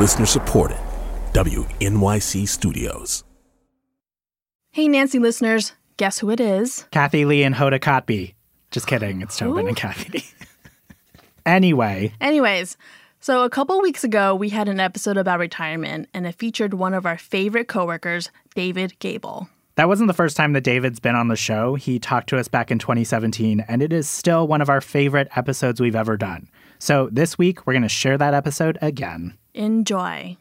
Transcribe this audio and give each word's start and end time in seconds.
Listener 0.00 0.24
supported. 0.24 0.78
WNYC 1.34 2.48
Studios. 2.48 3.22
Hey, 4.70 4.88
Nancy 4.88 5.18
listeners, 5.18 5.74
guess 5.98 6.20
who 6.20 6.30
it 6.30 6.40
is? 6.40 6.86
Kathy 6.90 7.26
Lee 7.26 7.42
and 7.42 7.54
Hoda 7.54 7.78
Kotb. 7.78 8.32
Just 8.70 8.86
kidding. 8.86 9.20
It's 9.20 9.36
Tobin 9.36 9.68
and 9.68 9.76
Kathy 9.76 10.08
Lee. 10.10 10.24
anyway, 11.44 12.14
Anyways, 12.18 12.78
so 13.20 13.44
a 13.44 13.50
couple 13.50 13.78
weeks 13.82 14.02
ago, 14.02 14.34
we 14.34 14.48
had 14.48 14.70
an 14.70 14.80
episode 14.80 15.18
about 15.18 15.38
retirement, 15.38 16.08
and 16.14 16.26
it 16.26 16.34
featured 16.36 16.72
one 16.72 16.94
of 16.94 17.04
our 17.04 17.18
favorite 17.18 17.68
coworkers, 17.68 18.30
David 18.54 18.98
Gable. 19.00 19.50
that 19.74 19.86
wasn't 19.86 20.08
the 20.08 20.14
first 20.14 20.34
time 20.34 20.54
that 20.54 20.64
David's 20.64 20.98
been 20.98 21.14
on 21.14 21.28
the 21.28 21.36
show. 21.36 21.74
He 21.74 21.98
talked 21.98 22.30
to 22.30 22.38
us 22.38 22.48
back 22.48 22.70
in 22.70 22.78
2017, 22.78 23.66
and 23.68 23.82
it 23.82 23.92
is 23.92 24.08
still 24.08 24.48
one 24.48 24.62
of 24.62 24.70
our 24.70 24.80
favorite 24.80 25.28
episodes 25.36 25.78
we've 25.78 25.94
ever 25.94 26.16
done. 26.16 26.48
So 26.78 27.10
this 27.12 27.36
week, 27.36 27.66
we're 27.66 27.74
going 27.74 27.82
to 27.82 27.88
share 27.90 28.16
that 28.16 28.32
episode 28.32 28.78
again. 28.80 29.36
Enjoy. 29.54 30.36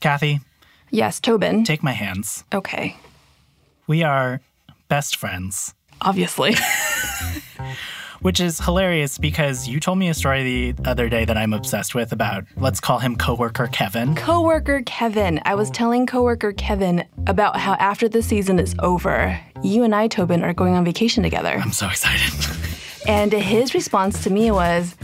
Kathy, 0.00 0.40
Yes, 0.90 1.20
Tobin. 1.20 1.64
take 1.64 1.82
my 1.82 1.92
hands. 1.92 2.44
Okay. 2.52 2.96
We 3.86 4.02
are 4.02 4.40
best 4.88 5.16
friends. 5.16 5.74
Obviously. 6.00 6.54
Which 8.20 8.40
is 8.40 8.60
hilarious 8.60 9.18
because 9.18 9.66
you 9.66 9.80
told 9.80 9.98
me 9.98 10.08
a 10.08 10.14
story 10.14 10.72
the 10.72 10.88
other 10.88 11.08
day 11.08 11.24
that 11.24 11.36
I'm 11.36 11.52
obsessed 11.52 11.94
with 11.94 12.12
about, 12.12 12.44
let's 12.56 12.78
call 12.78 12.98
him 13.00 13.16
coworker 13.16 13.68
Kevin. 13.68 14.14
coworker 14.14 14.82
Kevin. 14.86 15.40
I 15.44 15.54
was 15.54 15.70
telling 15.70 16.06
coworker 16.06 16.52
Kevin 16.52 17.04
about 17.26 17.56
how 17.56 17.72
after 17.74 18.08
the 18.08 18.22
season 18.22 18.58
is 18.60 18.74
over, 18.80 19.38
you 19.62 19.82
and 19.82 19.94
I, 19.94 20.06
Tobin, 20.08 20.44
are 20.44 20.52
going 20.54 20.74
on 20.74 20.84
vacation 20.84 21.22
together. 21.22 21.50
I'm 21.62 21.72
so 21.72 21.88
excited. 21.88 22.32
And 23.04 23.32
his 23.32 23.74
response 23.74 24.22
to 24.22 24.30
me 24.30 24.52
was, 24.52 24.94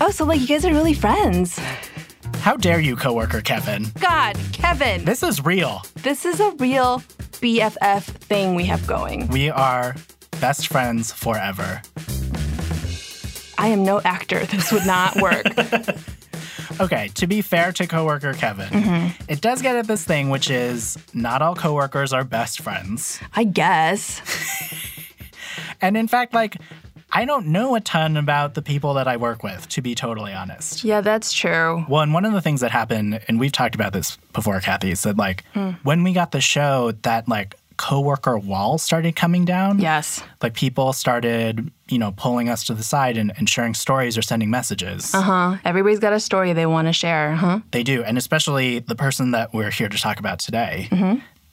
Oh, 0.00 0.10
so 0.10 0.24
like 0.24 0.40
you 0.40 0.46
guys 0.46 0.64
are 0.64 0.72
really 0.72 0.94
friends. 0.94 1.58
How 2.40 2.56
dare 2.56 2.80
you, 2.80 2.96
coworker 2.96 3.42
Kevin? 3.42 3.86
God, 4.00 4.38
Kevin, 4.52 5.04
This 5.04 5.22
is 5.22 5.44
real. 5.44 5.82
this 5.96 6.24
is 6.24 6.40
a 6.40 6.50
real 6.52 7.02
BFF 7.42 8.04
thing 8.04 8.54
we 8.54 8.64
have 8.64 8.86
going. 8.86 9.28
We 9.28 9.50
are 9.50 9.94
best 10.40 10.68
friends 10.68 11.12
forever. 11.12 11.82
I 13.58 13.68
am 13.68 13.84
no 13.84 14.00
actor. 14.00 14.46
This 14.46 14.72
would 14.72 14.86
not 14.86 15.16
work. 15.16 15.46
Okay, 16.78 17.08
to 17.16 17.26
be 17.26 17.42
fair 17.42 17.72
to 17.72 17.86
coworker 17.86 18.32
Kevin, 18.32 18.68
mm-hmm. 18.68 19.22
it 19.30 19.42
does 19.42 19.60
get 19.60 19.76
at 19.76 19.86
this 19.86 20.02
thing, 20.02 20.30
which 20.30 20.48
is 20.48 20.96
not 21.12 21.42
all 21.42 21.54
coworkers 21.54 22.14
are 22.14 22.24
best 22.24 22.62
friends. 22.62 23.20
I 23.34 23.44
guess. 23.44 24.22
And 25.82 25.96
in 25.96 26.08
fact, 26.08 26.34
like, 26.34 26.56
I 27.12 27.24
don't 27.24 27.46
know 27.48 27.74
a 27.74 27.80
ton 27.80 28.16
about 28.16 28.54
the 28.54 28.62
people 28.62 28.94
that 28.94 29.08
I 29.08 29.16
work 29.16 29.42
with, 29.42 29.68
to 29.70 29.82
be 29.82 29.94
totally 29.94 30.32
honest. 30.32 30.84
Yeah, 30.84 31.00
that's 31.00 31.32
true. 31.32 31.84
Well, 31.88 32.02
and 32.02 32.14
one 32.14 32.24
of 32.24 32.32
the 32.32 32.40
things 32.40 32.60
that 32.60 32.70
happened, 32.70 33.20
and 33.26 33.40
we've 33.40 33.52
talked 33.52 33.74
about 33.74 33.92
this 33.92 34.16
before, 34.32 34.60
Kathy, 34.60 34.90
is 34.92 35.02
that 35.02 35.16
like 35.16 35.44
when 35.82 36.02
we 36.02 36.12
got 36.12 36.32
the 36.32 36.40
show, 36.40 36.92
that 37.02 37.28
like 37.28 37.56
coworker 37.76 38.38
wall 38.38 38.76
started 38.76 39.16
coming 39.16 39.46
down. 39.46 39.78
Yes. 39.78 40.22
Like 40.42 40.52
people 40.52 40.92
started, 40.92 41.72
you 41.88 41.98
know, 41.98 42.12
pulling 42.12 42.50
us 42.50 42.64
to 42.64 42.74
the 42.74 42.82
side 42.82 43.16
and, 43.16 43.32
and 43.38 43.48
sharing 43.48 43.72
stories 43.72 44.18
or 44.18 44.22
sending 44.22 44.50
messages. 44.50 45.14
Uh 45.14 45.22
huh. 45.22 45.56
Everybody's 45.64 45.98
got 45.98 46.12
a 46.12 46.20
story 46.20 46.52
they 46.52 46.66
want 46.66 46.88
to 46.88 46.92
share, 46.92 47.34
huh? 47.36 47.60
They 47.70 47.82
do. 47.82 48.04
And 48.04 48.18
especially 48.18 48.80
the 48.80 48.94
person 48.94 49.30
that 49.30 49.54
we're 49.54 49.70
here 49.70 49.88
to 49.88 49.96
talk 49.96 50.18
about 50.18 50.40
today, 50.40 50.88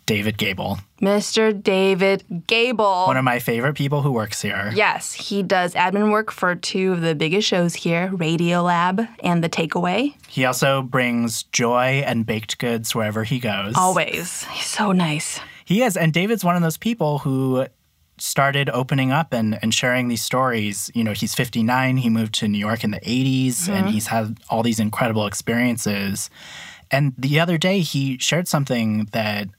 David 0.08 0.38
Gable, 0.38 0.80
Mr. 1.02 1.54
David 1.62 2.24
Gable. 2.48 3.06
one 3.06 3.18
of 3.18 3.24
my 3.24 3.38
favorite 3.38 3.76
people 3.76 4.02
who 4.02 4.12
works 4.12 4.42
here. 4.42 4.72
Yes, 4.74 5.14
he 5.14 5.44
does 5.44 5.76
admin 5.76 6.12
work 6.12 6.32
for 6.32 6.56
two 6.56 6.94
of 6.94 7.02
the 7.02 7.14
biggest 7.14 7.48
shows 7.48 7.76
here, 7.76 8.10
Radiolab 8.10 9.08
and 9.20 9.44
The 9.44 9.50
Takeaway. 9.50 10.16
He 10.28 10.46
also 10.46 10.82
brings 10.82 11.44
joy 11.44 12.02
and 12.06 12.26
baked 12.26 12.58
goods 12.58 12.96
wherever 12.96 13.24
he 13.24 13.38
goes. 13.38 13.76
Always. 13.78 14.46
He's 14.46 14.66
so 14.66 14.92
nice. 14.94 15.40
He 15.66 15.84
is. 15.84 15.96
And 15.98 16.14
David's 16.14 16.44
one 16.44 16.56
of 16.56 16.62
those 16.62 16.78
people 16.78 17.20
who 17.20 17.68
started 18.18 18.70
opening 18.70 19.12
up 19.12 19.34
and, 19.34 19.60
and 19.62 19.74
sharing 19.74 20.08
these 20.08 20.22
stories. 20.22 20.90
You 20.96 21.04
know, 21.04 21.14
he's 21.14 21.36
59. 21.36 21.98
He 21.98 22.10
moved 22.10 22.34
to 22.36 22.48
New 22.48 22.58
York 22.58 22.84
in 22.84 22.92
the 22.92 23.02
80s 23.02 23.68
and 23.68 23.86
mm-hmm. 23.86 23.88
he's 23.88 24.08
had 24.08 24.38
all 24.50 24.64
these 24.64 24.80
incredible 24.80 25.28
experiences. 25.28 26.30
And 26.90 27.14
the 27.18 27.40
other 27.40 27.58
day, 27.58 27.82
he 27.82 28.18
shared 28.18 28.48
something 28.48 29.10
that 29.12 29.50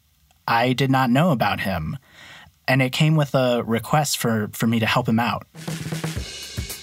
I 0.48 0.72
did 0.72 0.90
not 0.90 1.10
know 1.10 1.30
about 1.30 1.60
him. 1.60 1.96
And 2.66 2.82
it 2.82 2.90
came 2.90 3.14
with 3.16 3.34
a 3.34 3.62
request 3.62 4.18
for, 4.18 4.48
for 4.52 4.66
me 4.66 4.78
to 4.80 4.86
help 4.86 5.08
him 5.08 5.18
out, 5.20 5.46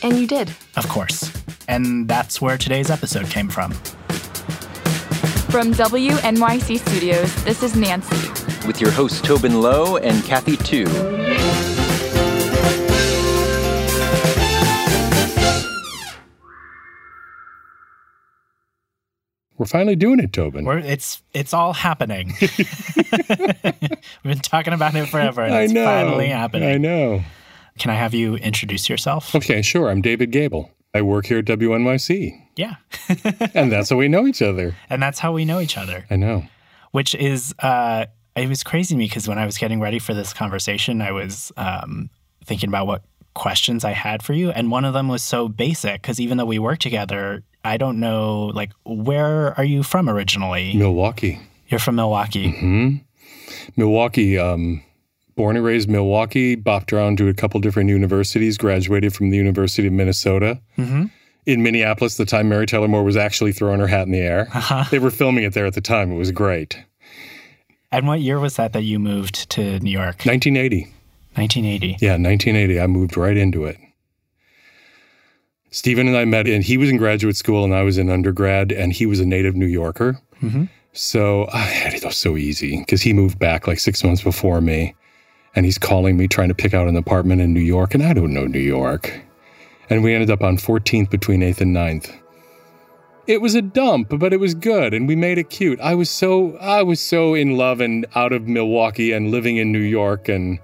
And 0.02 0.18
you 0.18 0.28
did. 0.28 0.50
of 0.78 0.88
course. 0.88 1.32
And 1.68 2.08
that's 2.08 2.40
where 2.42 2.58
today's 2.58 2.90
episode 2.92 3.26
came 3.30 3.50
from. 3.50 3.72
From 5.52 5.74
WNYC 5.74 6.80
Studios, 6.80 7.44
this 7.44 7.64
is 7.64 7.76
Nancy. 7.76 8.16
with 8.68 8.80
your 8.82 8.92
hosts 8.92 9.22
Tobin 9.22 9.62
Low 9.62 9.98
and 9.98 10.24
Kathy 10.24 10.58
Tu. 10.58 10.86
We're 19.58 19.66
finally 19.66 19.96
doing 19.96 20.20
it, 20.20 20.34
Tobin. 20.34 20.66
We're, 20.66 20.80
it's 20.80 21.22
it's 21.34 21.54
all 21.54 21.74
happening. 21.74 22.34
We've 22.42 24.24
been 24.24 24.40
talking 24.40 24.74
about 24.74 24.96
it 24.96 25.08
forever, 25.08 25.42
and 25.44 25.54
I 25.54 25.62
it's 25.64 25.74
know. 25.74 25.86
finally 25.86 26.28
happening. 26.28 26.70
I 26.70 26.78
know. 26.78 27.24
Can 27.80 27.92
I 27.92 27.96
have 27.96 28.14
you 28.14 28.36
introduce 28.36 28.90
yourself? 28.90 29.34
Okay, 29.36 29.62
sure. 29.62 29.90
I'm 29.90 30.02
David 30.02 30.32
Gable. 30.32 30.72
I 30.94 31.02
work 31.02 31.26
here 31.26 31.40
at 31.40 31.46
WNYC, 31.46 32.32
Yeah, 32.56 32.76
and 33.54 33.70
that's 33.70 33.90
how 33.90 33.98
we 33.98 34.08
know 34.08 34.26
each 34.28 34.42
other. 34.42 34.76
and 34.90 35.02
that's 35.04 35.20
how 35.20 35.34
we 35.34 35.44
know 35.44 35.60
each 35.60 35.78
other. 35.78 36.06
I 36.10 36.16
know. 36.16 36.46
Which 36.92 37.14
is, 37.16 37.54
uh, 37.60 38.06
it 38.38 38.48
was 38.48 38.64
crazy 38.64 38.94
to 38.96 38.98
me 38.98 39.06
because 39.06 39.28
when 39.28 39.38
I 39.38 39.46
was 39.46 39.58
getting 39.58 39.82
ready 39.82 40.00
for 40.00 40.14
this 40.14 40.32
conversation, 40.32 41.02
I 41.02 41.12
was 41.12 41.52
um, 41.58 42.10
thinking 42.46 42.70
about 42.70 42.88
what 42.88 43.04
questions 43.34 43.84
I 43.84 43.92
had 43.92 44.24
for 44.24 44.32
you, 44.32 44.52
and 44.52 44.72
one 44.72 44.86
of 44.86 44.94
them 44.94 45.10
was 45.10 45.22
so 45.22 45.50
basic 45.50 46.02
because 46.02 46.22
even 46.22 46.38
though 46.38 46.46
we 46.46 46.60
work 46.60 46.80
together, 46.80 47.44
I 47.66 47.78
don't 47.78 48.00
know 48.00 48.52
like 48.54 48.72
where 48.86 49.58
are 49.58 49.64
you 49.66 49.84
from 49.84 50.08
originally? 50.10 50.74
Milwaukee. 50.76 51.40
You're 51.68 51.80
from 51.80 51.96
Milwaukee. 51.96 52.52
Mm-hmm. 52.54 52.96
Milwaukee. 53.76 54.38
Um, 54.38 54.84
born 55.36 55.56
and 55.58 55.66
raised 55.66 55.90
Milwaukee. 55.90 56.56
Bopped 56.56 56.94
around 56.94 57.18
to 57.18 57.28
a 57.28 57.34
couple 57.34 57.60
different 57.60 57.90
universities. 57.90 58.58
Graduated 58.58 59.14
from 59.14 59.30
the 59.32 59.38
University 59.38 59.88
of 59.88 59.94
Minnesota. 59.94 60.60
Mhm. 60.78 61.10
In 61.46 61.62
Minneapolis, 61.62 62.18
the 62.18 62.26
time 62.26 62.50
Mary 62.50 62.66
Tyler 62.66 62.88
Moore 62.88 63.04
was 63.04 63.18
actually 63.18 63.52
throwing 63.52 63.80
her 63.80 63.88
hat 63.88 64.08
in 64.08 64.12
the 64.12 64.20
air. 64.20 64.48
Uh-huh. 64.54 64.86
They 64.90 64.98
were 65.00 65.12
filming 65.12 65.44
it 65.44 65.54
there 65.54 65.66
at 65.68 65.74
the 65.76 65.82
time. 65.82 66.12
It 66.12 66.16
was 66.16 66.32
great. 66.32 66.80
And 67.92 68.08
what 68.08 68.20
year 68.22 68.40
was 68.40 68.56
that 68.56 68.74
that 68.74 68.82
you 68.84 68.98
moved 68.98 69.50
to 69.52 69.80
New 69.80 69.92
York? 69.92 70.26
1980. 70.26 70.88
1980. 71.36 71.98
Yeah, 72.04 72.14
1980. 72.18 72.80
I 72.80 72.88
moved 72.88 73.16
right 73.16 73.38
into 73.38 73.66
it. 73.66 73.78
Stephen 75.76 76.08
and 76.08 76.16
I 76.16 76.24
met, 76.24 76.48
and 76.48 76.64
he 76.64 76.78
was 76.78 76.90
in 76.90 76.96
graduate 76.96 77.36
school, 77.36 77.66
and 77.66 77.76
I 77.76 77.84
was 77.84 77.98
in 77.98 78.10
undergrad, 78.10 78.72
and 78.72 78.94
he 78.94 79.06
was 79.06 79.20
a 79.20 79.26
native 79.26 79.58
New 79.58 79.66
Yorker. 79.66 80.18
Mhm. 80.42 80.70
So 80.94 81.50
I 81.52 81.64
had 81.64 81.94
it 81.94 82.06
was 82.06 82.16
so 82.16 82.38
easy 82.38 82.80
because 82.80 83.02
he 83.02 83.12
moved 83.12 83.40
back 83.40 83.68
like 83.68 83.80
six 83.80 84.02
months 84.02 84.22
before 84.22 84.62
me, 84.62 84.96
and 85.54 85.66
he's 85.66 85.78
calling 85.78 86.16
me 86.16 86.30
trying 86.30 86.48
to 86.48 86.56
pick 86.56 86.74
out 86.74 86.88
an 86.88 86.96
apartment 86.96 87.42
in 87.42 87.54
New 87.54 87.60
York, 87.60 87.94
and 87.94 88.02
I 88.02 88.14
don't 88.14 88.34
know 88.34 88.46
New 88.46 88.58
York. 88.58 89.20
And 89.90 90.02
we 90.02 90.14
ended 90.14 90.32
up 90.32 90.42
on 90.42 90.56
14th 90.56 91.10
between 91.10 91.44
8th 91.44 91.60
and 91.60 91.74
9th. 91.74 92.10
It 93.28 93.42
was 93.42 93.54
a 93.54 93.62
dump, 93.62 94.14
but 94.18 94.32
it 94.32 94.40
was 94.40 94.54
good, 94.54 94.94
and 94.94 95.10
we 95.10 95.18
made 95.18 95.38
it 95.38 95.50
cute. 95.50 95.82
I 95.82 95.94
was 95.94 96.10
so 96.10 96.56
I 96.62 96.84
was 96.84 97.02
so 97.02 97.34
in 97.34 97.58
love 97.58 97.82
and 97.82 98.06
out 98.16 98.32
of 98.32 98.48
Milwaukee 98.48 99.12
and 99.12 99.30
living 99.30 99.58
in 99.58 99.74
New 99.74 99.80
York, 99.80 100.30
and 100.30 100.58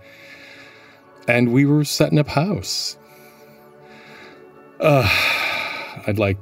and 1.28 1.52
we 1.52 1.66
were 1.66 1.84
setting 1.84 2.18
up 2.18 2.30
house. 2.30 2.96
Uh, 4.82 5.08
I'd 6.08 6.18
like 6.18 6.40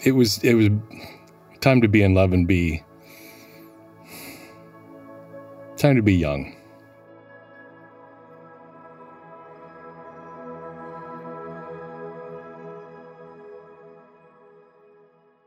it 0.00 0.12
was 0.12 0.38
it 0.42 0.54
was 0.54 0.70
time 1.60 1.82
to 1.82 1.88
be 1.88 2.02
in 2.02 2.14
love 2.14 2.32
and 2.32 2.48
be 2.48 2.82
time 5.76 5.94
to 5.96 6.02
be 6.02 6.14
young. 6.14 6.56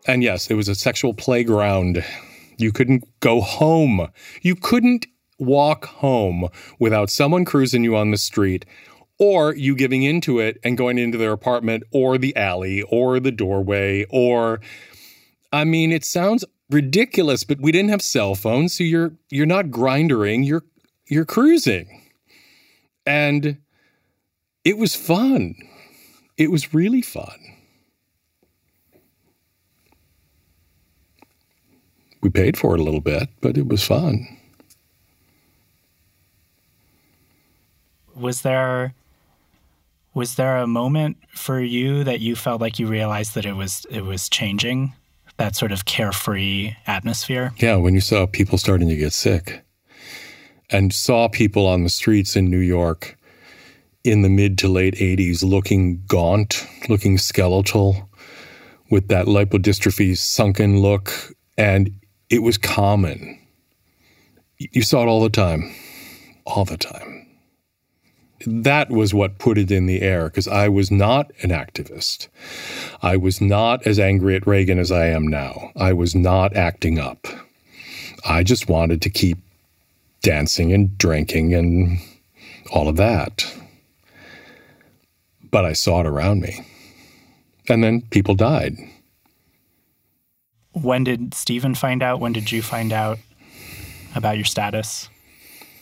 And 0.06 0.22
yes, 0.22 0.52
it 0.52 0.54
was 0.54 0.68
a 0.68 0.75
sexual 0.75 1.16
playground. 1.16 2.06
You 2.58 2.72
couldn't 2.72 3.06
go 3.22 3.42
home. 3.42 4.08
You 4.44 4.56
couldn't 4.56 5.08
walk 5.40 5.86
home 5.86 6.48
without 6.78 7.10
someone 7.10 7.44
cruising 7.44 7.84
you 7.84 7.96
on 7.96 8.12
the 8.12 8.18
street 8.18 8.66
or 9.19 9.54
you 9.54 9.75
giving 9.75 10.04
into 10.04 10.39
it 10.39 10.57
and 10.63 10.77
going 10.77 10.98
into 10.98 11.18
their 11.18 11.33
apartment 11.33 11.83
or 11.92 12.18
the 12.18 12.36
alley 12.36 12.81
or 12.83 13.19
the 13.19 13.31
doorway 13.31 14.06
or 14.10 14.62
I 15.51 15.66
mean 15.66 15.92
it 15.92 16.06
sounds 16.06 16.45
ridiculous 16.69 17.44
but 17.44 17.60
we 17.60 17.71
didn't 17.71 17.89
have 17.89 18.01
cell 18.01 18.33
phones 18.33 18.74
so 18.74 18.83
you're 18.83 19.13
you're 19.30 19.45
not 19.45 19.69
grindering 19.69 20.44
you're 20.44 20.63
you're 21.10 21.25
cruising. 21.25 22.04
And 23.06 23.57
it 24.63 24.77
was 24.77 24.95
fun. 24.95 25.56
It 26.38 26.51
was 26.51 26.74
really 26.74 27.01
fun. 27.01 27.38
We 32.22 32.30
paid 32.30 32.57
for 32.57 32.75
it 32.75 32.80
a 32.80 32.83
little 32.83 33.01
bit 33.01 33.30
but 33.42 33.57
it 33.57 33.68
was 33.68 33.83
fun. 33.83 34.38
Was 38.15 38.42
there 38.42 38.94
was 40.14 40.36
there 40.36 40.58
a 40.58 40.68
moment 40.68 41.18
for 41.36 41.60
you 41.60 42.04
that 42.04 42.20
you 42.20 42.36
felt 42.36 42.62
like 42.62 42.80
you 42.80 42.88
realized 42.88 43.36
that 43.36 43.46
it 43.46 43.54
was 43.54 43.86
it 43.90 44.02
was 44.02 44.30
changing 44.30 44.94
that 45.38 45.56
sort 45.56 45.72
of 45.72 45.86
carefree 45.86 46.76
atmosphere? 46.88 47.54
Yeah, 47.58 47.76
when 47.78 47.94
you 47.94 48.02
saw 48.02 48.26
people 48.26 48.58
starting 48.58 48.90
to 48.90 48.96
get 48.96 49.14
sick 49.14 49.64
and 50.70 50.94
saw 50.94 51.28
people 51.28 51.66
on 51.66 51.84
the 51.84 51.90
streets 51.90 52.36
in 52.36 52.50
New 52.50 52.60
York 52.60 53.18
in 54.04 54.22
the 54.22 54.30
mid 54.30 54.58
to 54.60 54.68
late 54.68 54.96
80s 54.96 55.44
looking 55.44 56.04
gaunt, 56.08 56.66
looking 56.88 57.18
skeletal, 57.18 58.10
with 58.90 59.08
that 59.10 59.28
lipodystrophy 59.28 60.18
sunken 60.18 60.80
look, 60.80 61.12
and 61.58 61.92
it 62.30 62.44
was 62.44 62.58
common. 62.58 63.40
You 64.58 64.82
saw 64.82 65.04
it 65.04 65.08
all 65.08 65.22
the 65.22 65.30
time, 65.30 65.74
all 66.46 66.66
the 66.66 66.78
time. 66.78 67.19
That 68.45 68.89
was 68.89 69.13
what 69.13 69.38
put 69.38 69.57
it 69.57 69.71
in 69.71 69.86
the 69.86 70.01
air 70.01 70.25
because 70.25 70.47
I 70.47 70.69
was 70.69 70.89
not 70.91 71.31
an 71.41 71.50
activist. 71.50 72.27
I 73.01 73.18
was 73.18 73.41
not 73.41 73.86
as 73.86 74.00
angry 74.00 74.36
at 74.36 74.47
Reagan 74.47 74.80
as 74.80 74.91
I 74.91 75.07
am 75.07 75.27
now. 75.27 75.71
I 75.75 75.94
was 75.94 76.15
not 76.15 76.56
acting 76.56 77.00
up. 77.00 77.27
I 78.27 78.44
just 78.44 78.69
wanted 78.69 79.01
to 79.01 79.09
keep 79.09 79.38
dancing 80.21 80.74
and 80.74 80.97
drinking 80.97 81.53
and 81.53 82.00
all 82.71 82.88
of 82.88 82.97
that. 82.97 83.45
But 85.51 85.65
I 85.65 85.74
saw 85.74 86.01
it 86.01 86.06
around 86.06 86.41
me. 86.41 86.65
And 87.68 87.83
then 87.83 88.01
people 88.01 88.36
died. 88.36 88.77
When 90.74 91.03
did 91.03 91.33
Stephen 91.33 91.75
find 91.75 92.01
out? 92.01 92.19
When 92.19 92.33
did 92.33 92.51
you 92.51 92.62
find 92.62 92.94
out 92.94 93.19
about 94.15 94.38
your 94.38 94.45
status? 94.45 95.09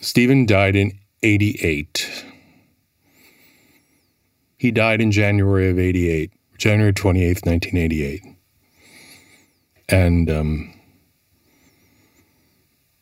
Stephen 0.00 0.46
died 0.46 0.76
in 0.76 0.98
88. 1.22 2.24
He 4.58 4.72
died 4.72 5.00
in 5.00 5.12
January 5.12 5.70
of 5.70 5.78
88, 5.78 6.32
January 6.58 6.92
28th, 6.92 7.46
1988. 7.46 8.22
And, 9.88 10.28
um, 10.28 10.74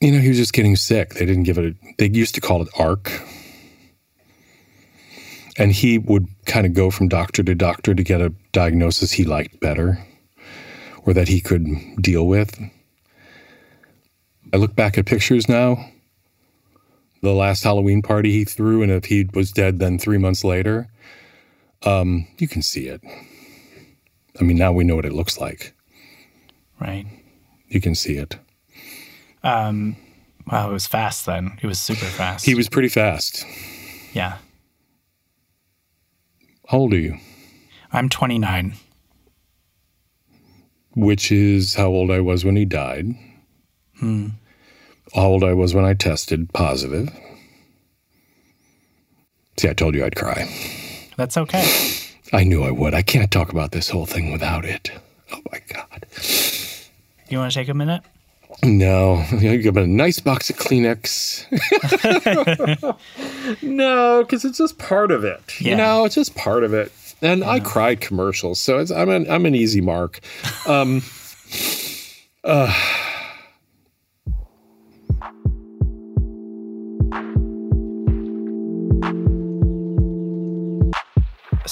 you 0.00 0.12
know, 0.12 0.18
he 0.18 0.28
was 0.28 0.36
just 0.36 0.52
getting 0.52 0.76
sick. 0.76 1.14
They 1.14 1.24
didn't 1.24 1.44
give 1.44 1.56
it, 1.56 1.74
a, 1.74 1.94
they 1.98 2.10
used 2.10 2.34
to 2.34 2.42
call 2.42 2.60
it 2.60 2.68
ARC. 2.78 3.10
And 5.58 5.72
he 5.72 5.96
would 5.96 6.28
kind 6.44 6.66
of 6.66 6.74
go 6.74 6.90
from 6.90 7.08
doctor 7.08 7.42
to 7.42 7.54
doctor 7.54 7.94
to 7.94 8.02
get 8.04 8.20
a 8.20 8.34
diagnosis 8.52 9.12
he 9.12 9.24
liked 9.24 9.58
better 9.58 10.06
or 11.06 11.14
that 11.14 11.28
he 11.28 11.40
could 11.40 11.64
deal 11.98 12.26
with. 12.26 12.60
I 14.52 14.58
look 14.58 14.76
back 14.76 14.98
at 14.98 15.06
pictures 15.06 15.48
now. 15.48 15.88
The 17.22 17.32
last 17.32 17.64
Halloween 17.64 18.02
party 18.02 18.30
he 18.30 18.44
threw, 18.44 18.82
and 18.82 18.92
if 18.92 19.06
he 19.06 19.28
was 19.32 19.50
dead 19.50 19.78
then 19.78 19.98
three 19.98 20.18
months 20.18 20.44
later, 20.44 20.88
um, 21.82 22.26
you 22.38 22.48
can 22.48 22.62
see 22.62 22.88
it. 22.88 23.02
I 24.40 24.44
mean, 24.44 24.56
now 24.56 24.72
we 24.72 24.84
know 24.84 24.96
what 24.96 25.04
it 25.04 25.12
looks 25.12 25.40
like. 25.40 25.74
Right. 26.80 27.06
You 27.68 27.80
can 27.80 27.94
see 27.94 28.16
it. 28.16 28.36
Um, 29.42 29.96
wow, 30.50 30.70
it 30.70 30.72
was 30.72 30.86
fast 30.86 31.26
then. 31.26 31.58
It 31.62 31.66
was 31.66 31.80
super 31.80 32.04
fast. 32.04 32.44
He 32.44 32.54
was 32.54 32.68
pretty 32.68 32.88
fast. 32.88 33.44
Yeah. 34.12 34.38
How 36.68 36.78
old 36.78 36.92
are 36.92 36.98
you? 36.98 37.18
I'm 37.92 38.08
29. 38.08 38.74
Which 40.94 41.30
is 41.30 41.74
how 41.74 41.88
old 41.88 42.10
I 42.10 42.20
was 42.20 42.44
when 42.44 42.56
he 42.56 42.64
died. 42.64 43.06
Hmm. 43.98 44.28
How 45.14 45.26
old 45.26 45.44
I 45.44 45.52
was 45.52 45.74
when 45.74 45.84
I 45.84 45.94
tested 45.94 46.52
positive. 46.52 47.08
See, 49.58 49.68
I 49.68 49.72
told 49.72 49.94
you 49.94 50.04
I'd 50.04 50.16
cry. 50.16 50.48
That's 51.16 51.36
okay. 51.36 51.64
I 52.32 52.44
knew 52.44 52.62
I 52.64 52.70
would. 52.70 52.94
I 52.94 53.02
can't 53.02 53.30
talk 53.30 53.50
about 53.50 53.72
this 53.72 53.88
whole 53.88 54.06
thing 54.06 54.32
without 54.32 54.64
it. 54.64 54.90
Oh 55.32 55.40
my 55.52 55.60
God. 55.68 56.06
You 57.28 57.38
want 57.38 57.52
to 57.52 57.58
take 57.58 57.68
a 57.68 57.74
minute? 57.74 58.02
No, 58.62 59.24
you 59.38 59.62
got 59.62 59.82
a 59.82 59.86
nice 59.86 60.18
box 60.20 60.50
of 60.50 60.56
Kleenex. 60.56 61.44
no, 63.62 64.22
because 64.22 64.44
it's 64.44 64.58
just 64.58 64.78
part 64.78 65.10
of 65.10 65.24
it. 65.24 65.60
Yeah. 65.60 65.70
You 65.70 65.76
know, 65.76 66.04
it's 66.04 66.14
just 66.14 66.34
part 66.36 66.64
of 66.64 66.72
it. 66.72 66.92
And 67.22 67.42
I 67.44 67.60
cried 67.60 68.00
commercials, 68.00 68.60
so 68.60 68.78
it's, 68.78 68.90
I'm 68.90 69.08
an 69.08 69.30
I'm 69.30 69.46
an 69.46 69.54
easy 69.54 69.80
mark. 69.80 70.20
Um, 70.66 71.02
uh, 72.44 72.72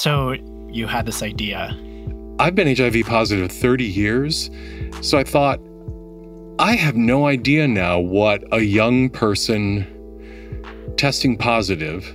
So 0.04 0.32
you 0.68 0.86
had 0.86 1.06
this 1.06 1.22
idea. 1.22 1.74
I've 2.38 2.54
been 2.54 2.76
HIV 2.76 3.06
positive 3.06 3.50
30 3.50 3.84
years, 3.84 4.50
so 5.00 5.16
I 5.16 5.24
thought 5.24 5.60
I 6.58 6.74
have 6.74 6.94
no 6.94 7.26
idea 7.26 7.66
now 7.66 8.00
what 8.00 8.44
a 8.52 8.60
young 8.60 9.08
person 9.08 9.86
testing 10.98 11.38
positive 11.38 12.14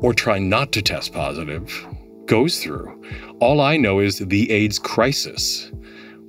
or 0.00 0.14
trying 0.14 0.48
not 0.48 0.72
to 0.72 0.80
test 0.80 1.12
positive 1.12 1.86
goes 2.24 2.58
through. 2.62 3.04
All 3.38 3.60
I 3.60 3.76
know 3.76 3.98
is 3.98 4.20
the 4.20 4.50
AIDS 4.50 4.78
crisis. 4.78 5.70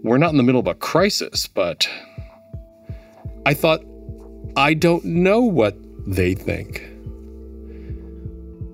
We're 0.04 0.18
not 0.18 0.32
in 0.32 0.38
the 0.38 0.44
middle 0.44 0.60
of 0.60 0.68
a 0.68 0.76
crisis, 0.76 1.48
but 1.48 1.90
I 3.46 3.54
thought, 3.54 3.82
I 4.58 4.74
don't 4.74 5.06
know 5.06 5.40
what 5.40 5.78
they 6.06 6.34
think. 6.34 6.97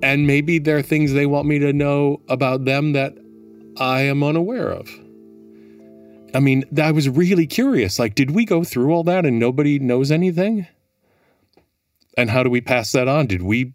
And 0.03 0.27
maybe 0.27 0.59
there 0.59 0.77
are 0.77 0.81
things 0.81 1.13
they 1.13 1.25
want 1.25 1.47
me 1.47 1.59
to 1.59 1.71
know 1.71 2.21
about 2.27 2.65
them 2.65 2.91
that 2.91 3.13
I 3.77 4.01
am 4.01 4.21
unaware 4.21 4.69
of. 4.69 4.89
I 6.35 6.41
mean, 6.41 6.65
I 6.77 6.91
was 6.91 7.07
really 7.07 7.47
curious. 7.47 7.99
Like, 7.99 8.13
did 8.13 8.31
we 8.31 8.43
go 8.43 8.65
through 8.65 8.91
all 8.91 9.05
that 9.05 9.25
and 9.25 9.39
nobody 9.39 9.79
knows 9.79 10.11
anything? 10.11 10.67
And 12.17 12.29
how 12.29 12.43
do 12.43 12.49
we 12.49 12.59
pass 12.59 12.91
that 12.91 13.07
on? 13.07 13.27
Did 13.27 13.43
we 13.43 13.73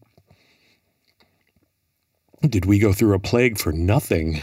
did 2.46 2.66
we 2.66 2.78
go 2.78 2.92
through 2.92 3.14
a 3.14 3.18
plague 3.18 3.58
for 3.58 3.72
nothing? 3.72 4.42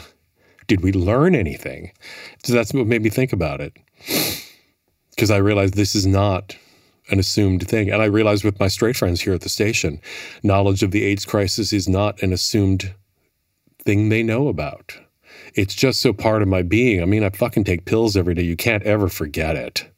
Did 0.66 0.82
we 0.82 0.92
learn 0.92 1.36
anything? 1.36 1.92
So 2.44 2.54
that's 2.54 2.74
what 2.74 2.88
made 2.88 3.04
me 3.04 3.10
think 3.10 3.32
about 3.32 3.62
it. 3.62 3.78
Because 5.12 5.30
I 5.30 5.38
realized 5.38 5.76
this 5.76 5.94
is 5.94 6.08
not 6.08 6.58
an 7.10 7.20
assumed 7.20 7.68
thing. 7.68 7.90
And 7.90 8.02
I 8.02 8.06
realized 8.06 8.44
with 8.44 8.60
my 8.60 8.68
straight 8.68 8.96
friends 8.96 9.22
here 9.22 9.34
at 9.34 9.42
the 9.42 9.50
station, 9.50 10.00
knowledge 10.44 10.84
of 10.84 10.92
the 10.92 11.04
AIDS 11.04 11.26
crisis 11.26 11.72
is 11.74 11.88
not 11.88 12.22
an 12.22 12.34
assumed 12.34 12.94
thing 13.84 14.10
they 14.10 14.24
know 14.24 14.48
about. 14.48 14.98
It's 15.54 15.76
just 15.76 16.02
so 16.02 16.14
part 16.14 16.42
of 16.42 16.48
my 16.48 16.62
being. 16.62 17.02
I 17.02 17.06
mean, 17.06 17.24
I 17.24 17.30
fucking 17.30 17.64
take 17.64 17.86
pills 17.86 18.18
every 18.18 18.34
day. 18.34 18.44
You 18.44 18.58
can't 18.58 18.84
ever 18.84 19.08
forget 19.08 19.56
it. 19.56 19.90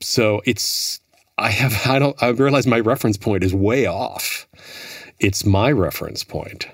So 0.00 0.42
it's 0.44 1.00
I 1.38 1.50
have 1.50 1.86
I 1.86 1.98
don't 1.98 2.22
I 2.22 2.28
realize 2.28 2.66
my 2.66 2.80
reference 2.80 3.16
point 3.16 3.42
is 3.42 3.54
way 3.54 3.86
off. 3.86 4.46
It's 5.18 5.44
my 5.44 5.72
reference 5.72 6.22
point. 6.22 6.66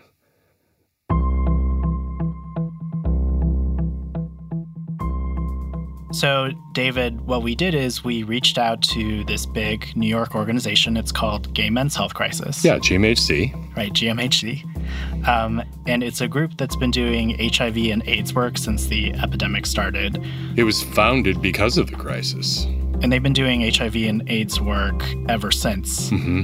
So, 6.12 6.50
David, 6.72 7.20
what 7.20 7.42
we 7.42 7.54
did 7.54 7.74
is 7.74 8.02
we 8.02 8.24
reached 8.24 8.58
out 8.58 8.82
to 8.82 9.22
this 9.24 9.46
big 9.46 9.96
New 9.96 10.08
York 10.08 10.34
organization. 10.34 10.96
It's 10.96 11.12
called 11.12 11.52
Gay 11.54 11.70
Men's 11.70 11.94
Health 11.94 12.14
Crisis. 12.14 12.64
Yeah, 12.64 12.78
GMHC. 12.78 13.76
Right, 13.76 13.92
GMHC. 13.92 15.28
Um, 15.28 15.62
and 15.86 16.02
it's 16.02 16.20
a 16.20 16.26
group 16.26 16.56
that's 16.56 16.74
been 16.74 16.90
doing 16.90 17.36
HIV 17.38 17.76
and 17.76 18.02
AIDS 18.06 18.34
work 18.34 18.58
since 18.58 18.86
the 18.86 19.12
epidemic 19.14 19.66
started. 19.66 20.24
It 20.56 20.64
was 20.64 20.82
founded 20.82 21.40
because 21.40 21.78
of 21.78 21.88
the 21.90 21.96
crisis. 21.96 22.64
And 23.02 23.12
they've 23.12 23.22
been 23.22 23.32
doing 23.32 23.60
HIV 23.60 23.94
and 23.96 24.28
AIDS 24.28 24.60
work 24.60 25.04
ever 25.28 25.52
since. 25.52 26.10
Mm-hmm. 26.10 26.42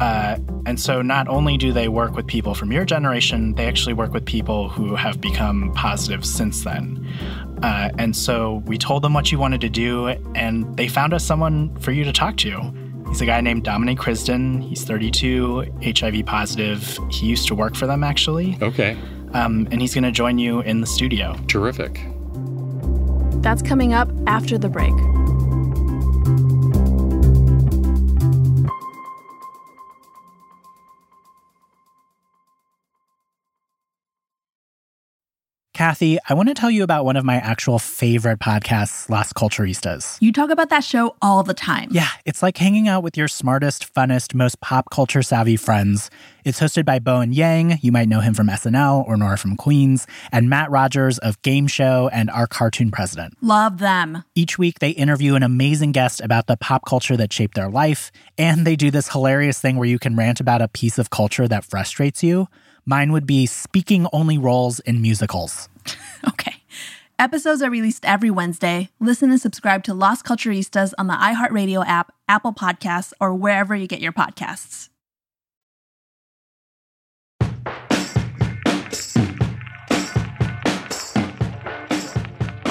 Uh, 0.00 0.36
and 0.66 0.80
so, 0.80 1.02
not 1.02 1.28
only 1.28 1.56
do 1.56 1.72
they 1.72 1.88
work 1.88 2.14
with 2.16 2.26
people 2.26 2.54
from 2.54 2.72
your 2.72 2.84
generation, 2.84 3.54
they 3.54 3.66
actually 3.66 3.92
work 3.92 4.12
with 4.12 4.24
people 4.24 4.68
who 4.68 4.96
have 4.96 5.20
become 5.20 5.72
positive 5.74 6.24
since 6.24 6.64
then. 6.64 7.06
Uh, 7.62 7.90
and 7.98 8.16
so 8.16 8.62
we 8.66 8.76
told 8.76 9.02
them 9.02 9.14
what 9.14 9.30
you 9.30 9.38
wanted 9.38 9.60
to 9.60 9.68
do, 9.68 10.08
and 10.34 10.76
they 10.76 10.88
found 10.88 11.14
us 11.14 11.24
someone 11.24 11.74
for 11.78 11.92
you 11.92 12.04
to 12.04 12.12
talk 12.12 12.36
to. 12.38 12.72
He's 13.08 13.20
a 13.20 13.26
guy 13.26 13.40
named 13.40 13.64
Dominique 13.64 13.98
Crisden. 13.98 14.66
He's 14.66 14.84
32, 14.84 15.66
HIV 15.82 16.24
positive. 16.24 16.98
He 17.10 17.26
used 17.26 17.46
to 17.48 17.54
work 17.54 17.76
for 17.76 17.86
them, 17.86 18.02
actually. 18.02 18.56
Okay. 18.62 18.96
Um, 19.34 19.68
and 19.70 19.80
he's 19.80 19.94
going 19.94 20.04
to 20.04 20.10
join 20.10 20.38
you 20.38 20.60
in 20.60 20.80
the 20.80 20.86
studio. 20.86 21.38
Terrific. 21.46 22.00
That's 23.42 23.60
coming 23.60 23.92
up 23.92 24.10
after 24.26 24.56
the 24.56 24.68
break. 24.68 24.94
Kathy, 35.82 36.16
I 36.28 36.34
want 36.34 36.48
to 36.48 36.54
tell 36.54 36.70
you 36.70 36.84
about 36.84 37.04
one 37.04 37.16
of 37.16 37.24
my 37.24 37.38
actual 37.38 37.80
favorite 37.80 38.38
podcasts, 38.38 39.10
Las 39.10 39.32
Culturistas. 39.32 40.16
You 40.20 40.30
talk 40.30 40.50
about 40.50 40.68
that 40.68 40.84
show 40.84 41.16
all 41.20 41.42
the 41.42 41.54
time. 41.54 41.88
Yeah, 41.90 42.06
it's 42.24 42.40
like 42.40 42.56
hanging 42.56 42.86
out 42.86 43.02
with 43.02 43.16
your 43.16 43.26
smartest, 43.26 43.92
funnest, 43.92 44.32
most 44.32 44.60
pop 44.60 44.90
culture 44.92 45.22
savvy 45.22 45.56
friends. 45.56 46.08
It's 46.44 46.60
hosted 46.60 46.84
by 46.84 47.00
Bowen 47.00 47.32
Yang, 47.32 47.80
you 47.82 47.90
might 47.90 48.08
know 48.08 48.20
him 48.20 48.32
from 48.32 48.46
SNL 48.46 49.08
or 49.08 49.16
Nora 49.16 49.36
from 49.36 49.56
Queens, 49.56 50.06
and 50.30 50.48
Matt 50.48 50.70
Rogers 50.70 51.18
of 51.18 51.42
Game 51.42 51.66
Show 51.66 52.08
and 52.12 52.30
Our 52.30 52.46
Cartoon 52.46 52.92
President. 52.92 53.36
Love 53.40 53.78
them. 53.78 54.22
Each 54.36 54.56
week, 54.56 54.78
they 54.78 54.90
interview 54.90 55.34
an 55.34 55.42
amazing 55.42 55.90
guest 55.90 56.20
about 56.20 56.46
the 56.46 56.56
pop 56.56 56.84
culture 56.86 57.16
that 57.16 57.32
shaped 57.32 57.56
their 57.56 57.68
life, 57.68 58.12
and 58.38 58.64
they 58.64 58.76
do 58.76 58.92
this 58.92 59.08
hilarious 59.08 59.58
thing 59.58 59.78
where 59.78 59.88
you 59.88 59.98
can 59.98 60.14
rant 60.14 60.38
about 60.38 60.62
a 60.62 60.68
piece 60.68 60.96
of 60.96 61.10
culture 61.10 61.48
that 61.48 61.64
frustrates 61.64 62.22
you. 62.22 62.46
Mine 62.84 63.12
would 63.12 63.26
be 63.26 63.46
speaking 63.46 64.06
only 64.12 64.38
roles 64.38 64.80
in 64.80 65.00
musicals. 65.00 65.68
Okay. 66.28 66.62
Episodes 67.18 67.62
are 67.62 67.70
released 67.70 68.04
every 68.04 68.30
Wednesday. 68.30 68.88
Listen 69.00 69.30
and 69.30 69.40
subscribe 69.40 69.82
to 69.84 69.94
Las 69.94 70.22
Culturistas 70.22 70.92
on 70.98 71.08
the 71.08 71.14
iHeartRadio 71.14 71.84
app, 71.86 72.12
Apple 72.28 72.52
Podcasts, 72.52 73.12
or 73.20 73.34
wherever 73.34 73.74
you 73.74 73.86
get 73.86 74.00
your 74.00 74.12
podcasts. 74.12 74.88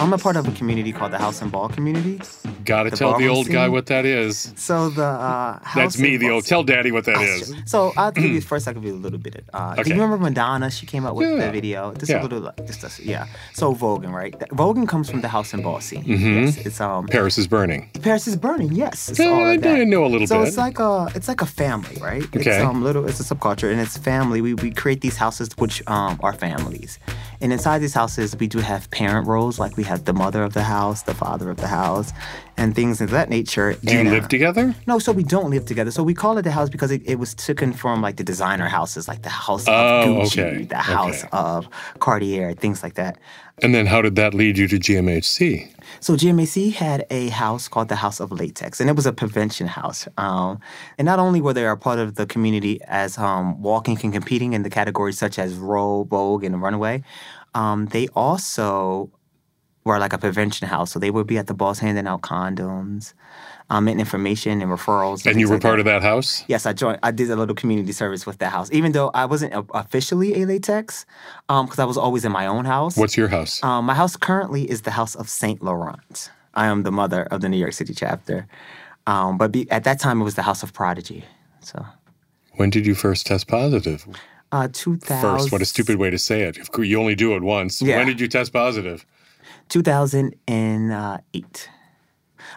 I'm 0.02 0.12
a 0.14 0.18
part 0.18 0.36
of 0.36 0.48
a 0.48 0.52
community 0.54 0.92
called 0.92 1.12
the 1.14 1.20
House 1.20 1.44
and 1.44 1.52
Ball 1.52 1.70
community. 1.70 2.20
Gotta 2.66 2.90
tell 2.90 3.20
the 3.20 3.28
old 3.28 3.48
guy 3.50 3.70
what 3.70 3.86
that 3.86 4.04
is. 4.04 4.52
So 4.56 4.90
the 4.90 5.04
uh, 5.06 5.60
House 5.64 5.76
That's 5.76 6.00
me, 6.00 6.18
the 6.18 6.32
old. 6.32 6.44
Tell 6.46 6.64
daddy 6.64 6.92
what 6.92 7.06
that 7.06 7.22
is. 7.22 7.48
sure. 7.50 7.56
So 7.68 7.94
I'll 7.96 8.12
give 8.12 8.24
you 8.26 8.42
first. 8.52 8.68
I'll 8.68 8.74
give 8.74 8.84
you 8.84 8.94
a 8.94 9.04
little 9.06 9.20
bit. 9.20 9.36
Of, 9.36 9.44
uh, 9.54 9.76
Do 9.84 9.90
you 9.90 10.02
remember 10.02 10.18
Madonna? 10.18 10.72
She 10.72 10.88
came 10.88 11.06
out 11.06 11.16
with 11.16 11.30
Yeah. 11.30 11.46
the 11.46 11.52
video. 11.52 11.92
This 11.92 12.10
Yeah. 12.10 12.22
a 12.22 12.24
little 12.24 12.52
this. 12.66 12.78
Does, 12.78 13.00
yeah. 13.00 13.28
So 13.54 13.76
Voguing, 13.76 14.12
right? 14.12 14.34
Voguing 14.50 14.88
comes 14.88 15.08
from 15.10 15.22
the 15.22 15.28
House 15.28 15.54
and 15.54 15.62
Ball 15.64 15.80
scene. 15.82 16.04
Mhm. 16.04 16.46
Yes, 16.46 16.58
it's 16.66 16.82
um. 16.82 17.06
Paris 17.06 17.38
is 17.38 17.48
burning. 17.48 17.90
Paris 18.02 18.28
is 18.28 18.36
burning. 18.36 18.72
Yes, 18.72 19.10
it's 19.10 19.20
Yeah, 19.20 19.28
all 19.28 19.46
I 19.46 19.58
did 19.58 19.88
know 19.88 20.04
a 20.04 20.08
little 20.08 20.26
so 20.26 20.40
bit. 20.40 20.48
it's 20.48 20.58
like 20.58 20.80
a 20.80 21.10
it's 21.14 21.28
like 21.28 21.42
a 21.44 21.46
family, 21.46 21.98
right? 22.02 22.24
It's 22.34 22.48
Okay. 22.48 22.60
um 22.62 22.82
little 22.84 23.06
it's 23.08 23.20
a 23.20 23.24
subculture 23.36 23.72
and 23.72 23.80
it's 23.80 23.98
family. 23.98 24.42
We 24.42 24.56
we 24.56 24.72
create 24.72 25.02
these 25.02 25.18
houses 25.18 25.50
which 25.58 25.84
um 25.88 26.20
are 26.22 26.34
families. 26.34 26.98
And 27.42 27.52
inside 27.52 27.80
these 27.80 27.94
houses 27.96 28.36
we 28.36 28.48
do 28.48 28.60
have 28.60 28.90
parent 28.92 29.28
roles, 29.28 29.58
like 29.60 29.76
we 29.76 29.84
have 29.84 30.06
the 30.06 30.14
mother 30.14 30.44
of 30.44 30.54
the 30.54 30.64
house, 30.64 31.02
the 31.04 31.14
father 31.16 31.50
of 31.50 31.58
the 31.58 31.68
house, 31.68 32.14
and 32.56 32.76
things 32.76 33.02
of 33.02 33.10
that 33.10 33.30
nature. 33.30 33.74
Do 33.84 33.94
you 33.94 34.00
And, 34.00 34.08
uh, 34.10 34.12
live 34.12 34.28
together? 34.28 34.76
no, 34.86 35.00
so 35.00 35.12
we 35.12 35.24
don't 35.24 35.50
live 35.50 35.66
together. 35.66 35.90
So 35.92 36.04
we 36.04 36.14
call 36.14 36.38
it 36.38 36.44
the 36.44 36.52
house 36.52 36.70
because 36.70 36.92
it, 36.92 37.02
it 37.06 37.18
was 37.18 37.34
taken 37.34 37.74
from 37.74 38.02
like 38.02 38.18
the 38.18 38.24
designer 38.24 38.68
houses, 38.68 39.08
like 39.08 39.24
the 39.24 39.30
house 39.30 39.66
Oh, 39.68 39.74
of 39.74 40.06
Gucci, 40.08 40.40
okay. 40.54 40.64
the 40.66 40.76
house 40.78 41.24
Okay. 41.24 41.30
of 41.34 41.68
Cartier, 42.00 42.54
things 42.54 42.84
like 42.84 42.94
that. 42.96 43.18
And 43.64 43.74
then 43.76 43.86
how 43.88 44.02
did 44.02 44.16
that 44.16 44.34
lead 44.34 44.58
you 44.60 44.68
to 44.68 44.78
GMHC? 44.78 45.68
So 46.02 46.16
GMHC 46.16 46.74
had 46.74 47.06
a 47.12 47.30
house 47.30 47.68
called 47.68 47.88
the 47.88 47.96
House 47.96 48.20
of 48.20 48.32
Latex, 48.32 48.82
and 48.82 48.90
it 48.90 48.96
was 48.96 49.06
a 49.06 49.14
prevention 49.14 49.68
house. 49.68 50.08
Um, 50.18 50.60
and 50.98 51.06
not 51.06 51.20
only 51.20 51.42
were 51.42 51.54
they 51.54 51.64
a 51.64 51.78
part 51.78 52.00
of 52.00 52.16
the 52.16 52.26
community 52.26 52.80
as 52.88 53.20
um, 53.20 53.62
walking 53.62 54.00
and 54.02 54.12
competing 54.12 54.54
in 54.54 54.64
the 54.64 54.70
categories 54.72 55.20
such 55.20 55.38
as 55.38 55.54
row, 55.54 56.04
vogue, 56.06 56.44
and 56.44 56.60
runway, 56.60 57.04
um, 57.54 57.86
they 57.86 58.08
also 58.16 59.12
were 59.84 60.00
like 60.00 60.12
a 60.12 60.18
prevention 60.18 60.68
house. 60.68 60.92
So 60.92 60.98
they 60.98 61.12
would 61.12 61.28
be 61.28 61.38
at 61.38 61.46
the 61.46 61.54
balls 61.54 61.78
handing 61.78 62.08
out 62.08 62.22
condoms, 62.22 63.14
um, 63.72 63.88
and 63.88 64.02
information 64.02 64.62
and 64.62 64.70
referrals. 64.70 65.26
And 65.26 65.40
you 65.40 65.50
were 65.50 65.58
part 65.58 65.80
of 65.80 65.86
that 65.86 66.04
house? 66.04 66.44
Yes, 66.48 66.66
I 66.66 66.74
joined. 66.74 67.00
I 67.04 67.12
did 67.12 67.32
a 67.32 67.38
little 67.38 67.56
community 67.56 67.94
service 67.94 68.26
with 68.26 68.40
that 68.40 68.52
house, 68.52 68.70
even 68.74 68.92
though 68.92 69.12
I 69.14 69.24
wasn't 69.26 69.54
officially 69.74 70.42
a 70.42 70.46
latex, 70.46 71.06
because 71.48 71.80
I 71.80 71.86
was 71.86 71.98
always 71.98 72.26
in 72.26 72.34
my 72.34 72.48
own 72.48 72.66
house. 72.66 72.98
What's 72.98 73.16
your 73.16 73.30
house? 73.30 73.64
Um, 73.64 73.86
my 73.86 73.96
house 73.96 74.18
currently 74.18 74.70
is 74.70 74.82
the 74.82 74.92
House 74.92 75.16
of 75.16 75.30
Saint 75.30 75.64
Laurent. 75.64 76.30
I 76.54 76.68
am 76.68 76.84
the 76.84 76.92
mother 76.92 77.24
of 77.32 77.40
the 77.40 77.48
New 77.48 77.56
York 77.56 77.72
City 77.72 77.94
chapter, 77.94 78.46
um, 79.08 79.38
but 79.38 79.54
be, 79.54 79.72
at 79.72 79.86
that 79.86 80.02
time 80.02 80.20
it 80.20 80.26
was 80.26 80.36
the 80.36 80.42
House 80.42 80.64
of 80.64 80.74
Prodigy. 80.74 81.24
So, 81.62 81.86
When 82.56 82.70
did 82.70 82.86
you 82.86 82.94
first 82.94 83.26
test 83.26 83.48
positive? 83.48 84.06
uh, 84.52 84.68
2000, 84.74 85.22
First, 85.22 85.54
what 85.54 85.62
a 85.62 85.66
stupid 85.66 85.96
way 85.96 86.10
to 86.10 86.18
say 86.18 86.42
it. 86.42 86.58
You 86.78 87.00
only 87.00 87.16
do 87.16 87.38
it 87.38 87.42
once. 87.42 87.82
Yeah. 87.82 88.00
When 88.00 88.08
did 88.08 88.20
you 88.20 88.28
test 88.28 88.52
positive? 88.52 89.06
2008. 89.70 91.70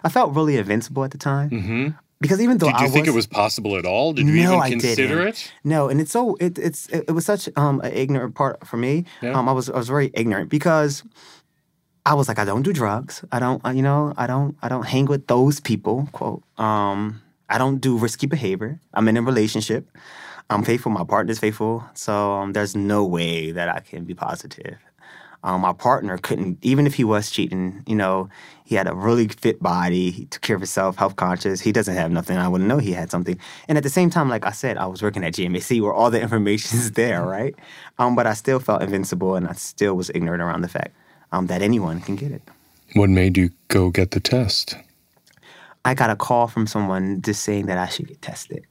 I 0.03 0.09
felt 0.09 0.35
really 0.35 0.57
invincible 0.57 1.03
at 1.03 1.11
the 1.11 1.17
time 1.17 1.49
Mm-hmm. 1.49 1.87
because 2.21 2.41
even 2.41 2.57
though 2.57 2.67
I 2.67 2.71
Did 2.73 2.81
you 2.81 2.87
I 2.87 2.89
think 2.89 3.05
was, 3.07 3.13
it 3.13 3.17
was 3.17 3.27
possible 3.27 3.75
at 3.77 3.85
all? 3.85 4.13
Did 4.13 4.27
you 4.27 4.33
no, 4.33 4.41
even 4.41 4.59
I 4.61 4.69
consider 4.69 5.27
it? 5.27 5.51
No, 5.63 5.89
and 5.89 5.99
it's 6.01 6.11
so 6.11 6.35
it, 6.39 6.57
it's 6.57 6.87
it, 6.89 7.05
it 7.07 7.11
was 7.11 7.25
such 7.25 7.49
um 7.55 7.81
an 7.81 7.91
ignorant 7.93 8.35
part 8.35 8.65
for 8.67 8.77
me. 8.77 9.05
Yeah. 9.21 9.33
Um, 9.37 9.47
I 9.49 9.51
was 9.51 9.69
I 9.69 9.77
was 9.77 9.87
very 9.87 10.11
ignorant 10.13 10.49
because 10.49 11.03
I 12.05 12.13
was 12.13 12.27
like 12.27 12.39
I 12.39 12.45
don't 12.45 12.61
do 12.61 12.71
drugs. 12.73 13.23
I 13.31 13.39
don't 13.39 13.65
uh, 13.65 13.69
you 13.71 13.81
know 13.81 14.13
I 14.17 14.27
don't 14.27 14.55
I 14.61 14.67
don't 14.69 14.85
hang 14.85 15.05
with 15.05 15.27
those 15.27 15.59
people. 15.59 16.07
Quote. 16.11 16.43
Um, 16.57 17.21
I 17.49 17.57
don't 17.57 17.79
do 17.79 17.97
risky 17.97 18.27
behavior. 18.27 18.79
I'm 18.93 19.07
in 19.07 19.17
a 19.17 19.21
relationship. 19.21 19.87
I'm 20.49 20.63
faithful. 20.63 20.91
My 20.91 21.03
partner's 21.03 21.39
faithful. 21.39 21.83
So 21.95 22.33
um, 22.33 22.53
there's 22.53 22.75
no 22.75 23.03
way 23.05 23.51
that 23.51 23.67
I 23.69 23.79
can 23.79 24.03
be 24.05 24.13
positive. 24.13 24.77
Um, 25.45 25.61
my 25.61 25.73
partner 25.73 26.17
couldn't, 26.17 26.57
even 26.63 26.87
if 26.87 26.95
he 26.95 27.03
was 27.03 27.29
cheating, 27.29 27.83
you 27.85 27.95
know, 27.95 28.29
he 28.63 28.73
had 28.73 28.87
a 28.87 28.95
really 28.95 29.27
fit 29.27 29.61
body. 29.61 30.09
He 30.09 30.25
took 30.25 30.41
care 30.41 30.55
of 30.55 30.61
himself, 30.63 30.95
health 30.95 31.17
conscious. 31.17 31.61
He 31.61 31.71
doesn't 31.71 31.93
have 31.93 32.11
nothing. 32.11 32.37
I 32.37 32.47
wouldn't 32.47 32.67
know 32.67 32.79
he 32.79 32.93
had 32.93 33.11
something. 33.11 33.37
And 33.67 33.77
at 33.77 33.83
the 33.83 33.89
same 33.91 34.09
time, 34.09 34.27
like 34.27 34.43
I 34.43 34.51
said, 34.51 34.75
I 34.77 34.87
was 34.87 35.03
working 35.03 35.23
at 35.23 35.33
GMHC 35.33 35.81
where 35.83 35.93
all 35.93 36.09
the 36.09 36.19
information 36.19 36.79
is 36.79 36.93
there, 36.93 37.23
right? 37.23 37.53
Um, 37.99 38.15
but 38.15 38.25
I 38.25 38.33
still 38.33 38.59
felt 38.59 38.81
invincible 38.81 39.35
and 39.35 39.47
I 39.47 39.53
still 39.53 39.93
was 39.93 40.09
ignorant 40.15 40.41
around 40.41 40.61
the 40.61 40.67
fact 40.67 40.95
um, 41.31 41.45
that 41.45 41.61
anyone 41.61 42.01
can 42.01 42.15
get 42.15 42.31
it. 42.31 42.41
What 42.93 43.11
made 43.11 43.37
you 43.37 43.51
go 43.67 43.91
get 43.91 44.11
the 44.11 44.19
test? 44.19 44.75
I 45.85 45.93
got 45.93 46.09
a 46.09 46.15
call 46.15 46.47
from 46.47 46.65
someone 46.65 47.21
just 47.21 47.43
saying 47.43 47.67
that 47.67 47.77
I 47.77 47.85
should 47.87 48.07
get 48.07 48.19
tested. 48.19 48.65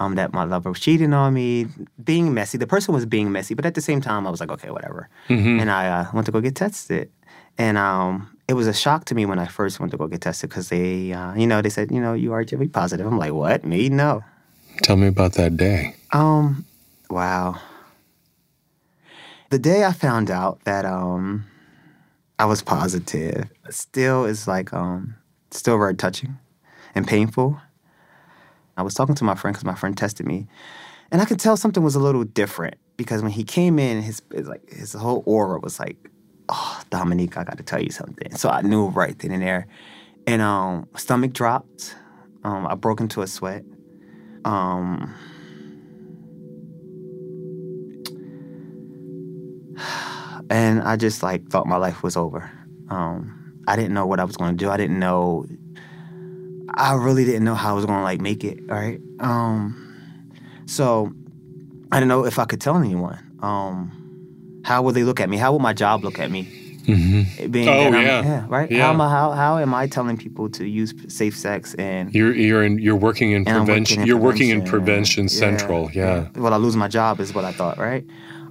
Um, 0.00 0.14
that 0.14 0.32
my 0.32 0.44
lover 0.44 0.70
was 0.70 0.80
cheating 0.80 1.12
on 1.12 1.34
me, 1.34 1.66
being 2.02 2.32
messy. 2.32 2.56
The 2.56 2.66
person 2.66 2.94
was 2.94 3.04
being 3.04 3.30
messy, 3.32 3.52
but 3.52 3.66
at 3.66 3.74
the 3.74 3.82
same 3.82 4.00
time, 4.00 4.26
I 4.26 4.30
was 4.30 4.40
like, 4.40 4.50
okay, 4.50 4.70
whatever. 4.70 5.10
Mm-hmm. 5.28 5.60
And 5.60 5.70
I 5.70 5.88
uh, 5.88 6.06
went 6.14 6.24
to 6.24 6.32
go 6.32 6.40
get 6.40 6.56
tested. 6.56 7.10
And 7.58 7.76
um, 7.76 8.34
it 8.48 8.54
was 8.54 8.66
a 8.66 8.72
shock 8.72 9.04
to 9.06 9.14
me 9.14 9.26
when 9.26 9.38
I 9.38 9.46
first 9.46 9.78
went 9.78 9.92
to 9.92 9.98
go 9.98 10.06
get 10.08 10.22
tested 10.22 10.48
because 10.48 10.70
they, 10.70 11.12
uh, 11.12 11.34
you 11.34 11.46
know, 11.46 11.60
they 11.60 11.68
said, 11.68 11.92
you 11.92 12.00
know, 12.00 12.14
you 12.14 12.32
are 12.32 12.42
HIV 12.42 12.72
positive. 12.72 13.06
I'm 13.06 13.18
like, 13.18 13.32
what? 13.32 13.64
Me? 13.64 13.90
No. 13.90 14.24
Tell 14.82 14.96
me 14.96 15.08
about 15.08 15.34
that 15.34 15.58
day. 15.58 15.94
Um, 16.12 16.64
wow. 17.10 17.60
The 19.50 19.58
day 19.58 19.84
I 19.84 19.92
found 19.92 20.30
out 20.30 20.64
that 20.64 20.84
um 20.84 21.44
I 22.38 22.44
was 22.44 22.62
positive 22.62 23.50
still 23.68 24.24
is 24.24 24.48
like 24.48 24.72
um 24.72 25.16
still 25.50 25.76
very 25.76 25.94
touching 25.94 26.38
and 26.94 27.06
painful. 27.06 27.60
I 28.80 28.82
was 28.82 28.94
talking 28.94 29.14
to 29.16 29.24
my 29.24 29.34
friend 29.34 29.54
because 29.54 29.64
my 29.64 29.74
friend 29.74 29.96
tested 29.96 30.26
me, 30.26 30.46
and 31.12 31.20
I 31.20 31.24
could 31.24 31.38
tell 31.38 31.56
something 31.56 31.82
was 31.82 31.94
a 31.94 32.00
little 32.00 32.24
different 32.24 32.76
because 32.96 33.22
when 33.22 33.30
he 33.30 33.44
came 33.44 33.78
in, 33.78 34.02
his 34.02 34.22
it's 34.32 34.48
like 34.48 34.68
his 34.70 34.94
whole 34.94 35.22
aura 35.26 35.60
was 35.60 35.78
like, 35.78 35.96
"Oh, 36.48 36.80
Dominique, 36.90 37.36
I 37.36 37.44
got 37.44 37.58
to 37.58 37.62
tell 37.62 37.82
you 37.82 37.90
something." 37.90 38.34
So 38.36 38.48
I 38.48 38.62
knew 38.62 38.88
right 38.88 39.18
then 39.18 39.32
and 39.32 39.42
there, 39.42 39.66
and 40.26 40.42
um, 40.42 40.88
stomach 40.96 41.32
dropped. 41.32 41.94
Um, 42.42 42.66
I 42.66 42.74
broke 42.74 43.00
into 43.00 43.22
a 43.22 43.26
sweat. 43.26 43.64
Um, 44.44 45.14
and 50.50 50.82
I 50.82 50.96
just 50.96 51.22
like 51.22 51.48
thought 51.48 51.66
my 51.66 51.76
life 51.76 52.02
was 52.02 52.16
over. 52.16 52.50
Um, 52.88 53.54
I 53.68 53.76
didn't 53.76 53.94
know 53.94 54.06
what 54.06 54.20
I 54.20 54.24
was 54.24 54.36
going 54.36 54.56
to 54.56 54.64
do. 54.64 54.70
I 54.70 54.76
didn't 54.76 54.98
know. 54.98 55.46
I 56.74 56.94
really 56.94 57.24
didn't 57.24 57.44
know 57.44 57.54
how 57.54 57.70
I 57.70 57.72
was 57.74 57.84
going 57.86 57.98
to 57.98 58.02
like 58.04 58.20
make 58.20 58.44
it. 58.44 58.58
Right. 58.66 59.00
Um, 59.18 59.76
so 60.66 61.12
I 61.92 61.96
didn't 61.98 62.08
know 62.08 62.24
if 62.26 62.38
I 62.38 62.44
could 62.44 62.60
tell 62.60 62.76
anyone. 62.76 63.18
Um, 63.40 64.60
how 64.64 64.82
would 64.82 64.94
they 64.94 65.04
look 65.04 65.20
at 65.20 65.28
me? 65.28 65.36
How 65.36 65.52
would 65.52 65.62
my 65.62 65.72
job 65.72 66.04
look 66.04 66.18
at 66.18 66.30
me? 66.30 66.44
Mm-hmm. 66.86 67.50
Being 67.50 67.68
Oh, 67.68 67.90
that 67.90 67.94
I'm- 67.94 68.24
yeah. 68.24 68.46
right. 68.48 68.70
Yeah. 68.70 68.84
How 68.86 68.90
am 68.90 69.00
I? 69.00 69.08
How, 69.10 69.30
how 69.32 69.58
am 69.58 69.74
I 69.74 69.86
telling 69.86 70.16
people 70.16 70.48
to 70.50 70.66
use 70.66 70.94
safe 71.08 71.36
sex 71.36 71.74
and 71.74 72.12
You're 72.14 72.34
you're 72.34 72.64
in 72.64 72.78
you're 72.78 72.96
working 72.96 73.32
in 73.32 73.44
prevention. 73.44 73.68
working 73.98 74.00
in 74.00 74.06
you're 74.06 74.16
working 74.16 74.48
in 74.50 74.62
prevention. 74.64 75.26
prevention 75.28 75.50
Yeah, 75.52 75.58
central. 75.58 75.90
Yeah. 75.92 76.28
Well, 76.36 76.52
I 76.54 76.56
lose 76.56 76.76
my 76.76 76.88
job 76.88 77.20
is 77.20 77.34
what 77.34 77.44
I 77.44 77.52
thought, 77.52 77.78
right? 77.78 78.04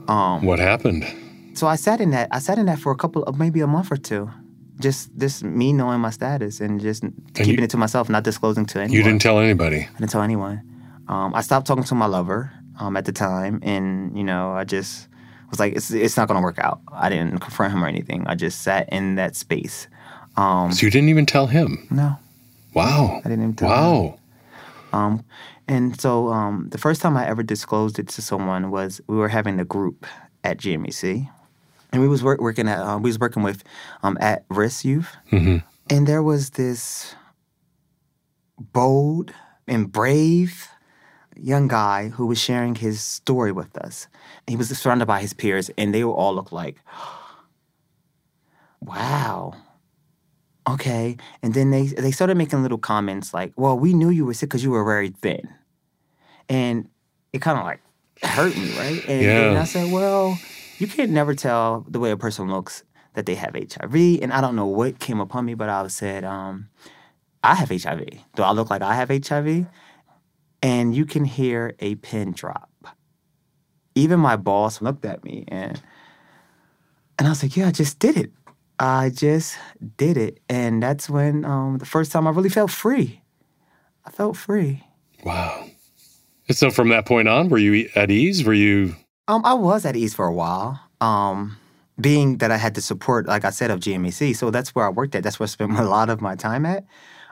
Um, 0.07 0.43
What 0.45 0.59
happened? 0.59 1.05
so 1.53 1.67
I 1.67 1.75
sat 1.75 1.99
in 1.99 2.11
that. 2.11 2.29
I 2.31 2.39
sat 2.39 2.57
in 2.57 2.67
that 2.67 2.79
for 2.79 2.91
a 2.91 2.95
couple 2.95 3.23
of 3.23 3.37
maybe 3.37 3.59
a 3.61 3.67
month 3.67 3.91
or 3.91 3.97
two. 3.97 4.29
Just 4.79 5.09
just 5.17 5.43
me 5.43 5.73
knowing 5.73 5.99
my 5.99 6.09
status 6.09 6.59
and 6.61 6.79
just 6.79 7.03
keeping 7.33 7.57
you- 7.57 7.63
it 7.63 7.69
to 7.71 7.77
myself, 7.77 8.09
not 8.09 8.23
disclosing 8.23 8.65
to 8.67 8.79
anyone. 8.79 8.95
You 8.95 9.03
didn't 9.03 9.21
tell 9.21 9.39
anybody. 9.39 9.81
I 9.93 9.97
didn't 9.99 10.11
tell 10.11 10.21
anyone. 10.21 10.61
Um, 11.07 11.33
I 11.35 11.41
stopped 11.41 11.67
talking 11.67 11.83
to 11.83 11.95
my 11.95 12.05
lover 12.05 12.51
um, 12.79 12.95
at 12.95 13.05
the 13.05 13.11
time, 13.11 13.59
and 13.63 14.17
you 14.17 14.23
know, 14.23 14.51
I 14.53 14.63
just 14.63 15.07
was 15.49 15.59
like, 15.59 15.73
it's 15.75 15.91
it's 15.91 16.15
not 16.15 16.27
gonna 16.27 16.41
work 16.41 16.59
out. 16.59 16.79
I 16.93 17.09
didn't 17.09 17.39
confront 17.39 17.73
him 17.73 17.83
or 17.83 17.87
anything. 17.87 18.25
I 18.27 18.35
just 18.35 18.61
sat 18.61 18.87
in 18.91 19.15
that 19.15 19.35
space. 19.35 19.87
Um, 20.37 20.71
So 20.71 20.85
you 20.85 20.91
didn't 20.91 21.09
even 21.09 21.25
tell 21.25 21.47
him. 21.47 21.85
no, 21.91 22.15
Wow. 22.73 23.19
I 23.25 23.27
didn't 23.29 23.43
even 23.43 23.55
tell 23.55 23.69
him. 23.69 23.75
Wow. 23.75 24.19
Um, 24.93 25.23
and 25.67 25.99
so 25.99 26.29
um, 26.29 26.69
the 26.71 26.77
first 26.77 27.01
time 27.01 27.17
I 27.17 27.27
ever 27.27 27.43
disclosed 27.43 27.99
it 27.99 28.07
to 28.09 28.21
someone 28.21 28.71
was 28.71 29.01
we 29.07 29.17
were 29.17 29.27
having 29.29 29.59
a 29.59 29.65
group 29.65 30.05
at 30.43 30.57
GMHC, 30.57 31.29
and 31.91 32.01
we 32.01 32.07
was 32.07 32.23
work, 32.23 32.39
working 32.41 32.67
at 32.67 32.79
um, 32.79 33.01
we 33.01 33.09
was 33.09 33.19
working 33.19 33.43
with 33.43 33.63
um, 34.03 34.17
at 34.21 34.45
risk 34.49 34.85
youth, 34.85 35.15
and 35.89 36.07
there 36.07 36.23
was 36.23 36.51
this 36.51 37.15
bold 38.59 39.31
and 39.67 39.91
brave 39.91 40.67
young 41.35 41.67
guy 41.67 42.09
who 42.09 42.25
was 42.27 42.37
sharing 42.39 42.75
his 42.75 43.01
story 43.01 43.51
with 43.51 43.77
us. 43.77 44.07
He 44.47 44.55
was 44.55 44.69
surrounded 44.77 45.05
by 45.07 45.21
his 45.21 45.33
peers, 45.33 45.69
and 45.77 45.93
they 45.93 46.03
all 46.03 46.35
looked 46.35 46.51
like, 46.51 46.77
"Wow, 48.81 49.53
okay." 50.69 51.17
And 51.41 51.53
then 51.53 51.71
they 51.71 51.87
they 51.87 52.11
started 52.11 52.35
making 52.37 52.61
little 52.61 52.77
comments 52.77 53.33
like, 53.33 53.53
"Well, 53.55 53.77
we 53.77 53.93
knew 53.93 54.09
you 54.09 54.25
were 54.25 54.33
sick 54.33 54.49
because 54.49 54.63
you 54.63 54.71
were 54.71 54.83
very 54.85 55.09
thin," 55.09 55.47
and 56.47 56.89
it 57.33 57.41
kind 57.41 57.57
of 57.57 57.65
like 57.65 57.81
hurt 58.23 58.55
me, 58.57 58.69
right? 58.77 59.03
And 59.07 59.53
Yeah. 59.53 59.61
I 59.61 59.65
said, 59.65 59.85
"Well, 59.85 60.37
you 60.79 60.87
can't 60.87 61.11
never 61.11 61.33
tell 61.33 61.85
the 61.87 61.99
way 61.99 62.11
a 62.11 62.17
person 62.17 62.49
looks 62.49 62.83
that 63.13 63.25
they 63.25 63.35
have 63.35 63.55
HIV." 63.55 64.19
And 64.21 64.31
I 64.31 64.41
don't 64.41 64.55
know 64.55 64.67
what 64.67 64.99
came 64.99 65.19
upon 65.19 65.45
me, 65.45 65.53
but 65.53 65.69
I 65.69 65.87
said, 65.87 66.23
um, 66.23 66.69
"I 67.43 67.55
have 67.55 67.69
HIV. 67.69 68.05
Do 68.35 68.43
I 68.43 68.51
look 68.51 68.69
like 68.69 68.81
I 68.81 68.95
have 68.95 69.09
HIV?" 69.09 69.67
And 70.61 70.95
you 70.95 71.05
can 71.05 71.25
hear 71.25 71.75
a 71.79 71.95
pin 71.95 72.31
drop. 72.33 72.69
Even 73.95 74.19
my 74.19 74.35
boss 74.35 74.81
looked 74.81 75.05
at 75.05 75.23
me 75.23 75.45
and 75.47 75.81
and 77.17 77.27
I 77.27 77.31
was 77.31 77.43
like, 77.43 77.57
"Yeah, 77.57 77.67
I 77.67 77.71
just 77.71 77.99
did 77.99 78.17
it. 78.17 78.31
I 78.79 79.09
just 79.09 79.57
did 79.97 80.15
it." 80.17 80.39
And 80.47 80.81
that's 80.81 81.09
when 81.09 81.43
um, 81.43 81.77
the 81.77 81.85
first 81.85 82.11
time 82.11 82.25
I 82.27 82.31
really 82.31 82.49
felt 82.49 82.71
free. 82.71 83.21
I 84.05 84.11
felt 84.11 84.37
free. 84.37 84.83
Wow. 85.23 85.69
And 86.47 86.57
so 86.57 86.71
from 86.71 86.89
that 86.89 87.05
point 87.05 87.27
on, 87.27 87.49
were 87.49 87.57
you 87.57 87.89
at 87.95 88.09
ease? 88.09 88.43
Were 88.43 88.53
you 88.53 88.95
Um, 89.29 89.43
I 89.45 89.53
was 89.53 89.85
at 89.85 89.95
ease 89.95 90.15
for 90.15 90.25
a 90.25 90.33
while. 90.33 90.79
Um, 91.01 91.55
being 92.01 92.39
that 92.39 92.49
I 92.49 92.57
had 92.57 92.73
the 92.73 92.81
support, 92.81 93.27
like 93.27 93.45
I 93.45 93.51
said, 93.51 93.69
of 93.69 93.79
GMHC, 93.79 94.35
so 94.35 94.49
that's 94.49 94.73
where 94.73 94.85
I 94.85 94.89
worked 94.89 95.13
at. 95.13 95.21
That's 95.21 95.39
where 95.39 95.45
I 95.45 95.49
spent 95.49 95.71
a 95.79 95.83
lot 95.83 96.09
of 96.09 96.19
my 96.19 96.35
time 96.35 96.65
at. 96.65 96.83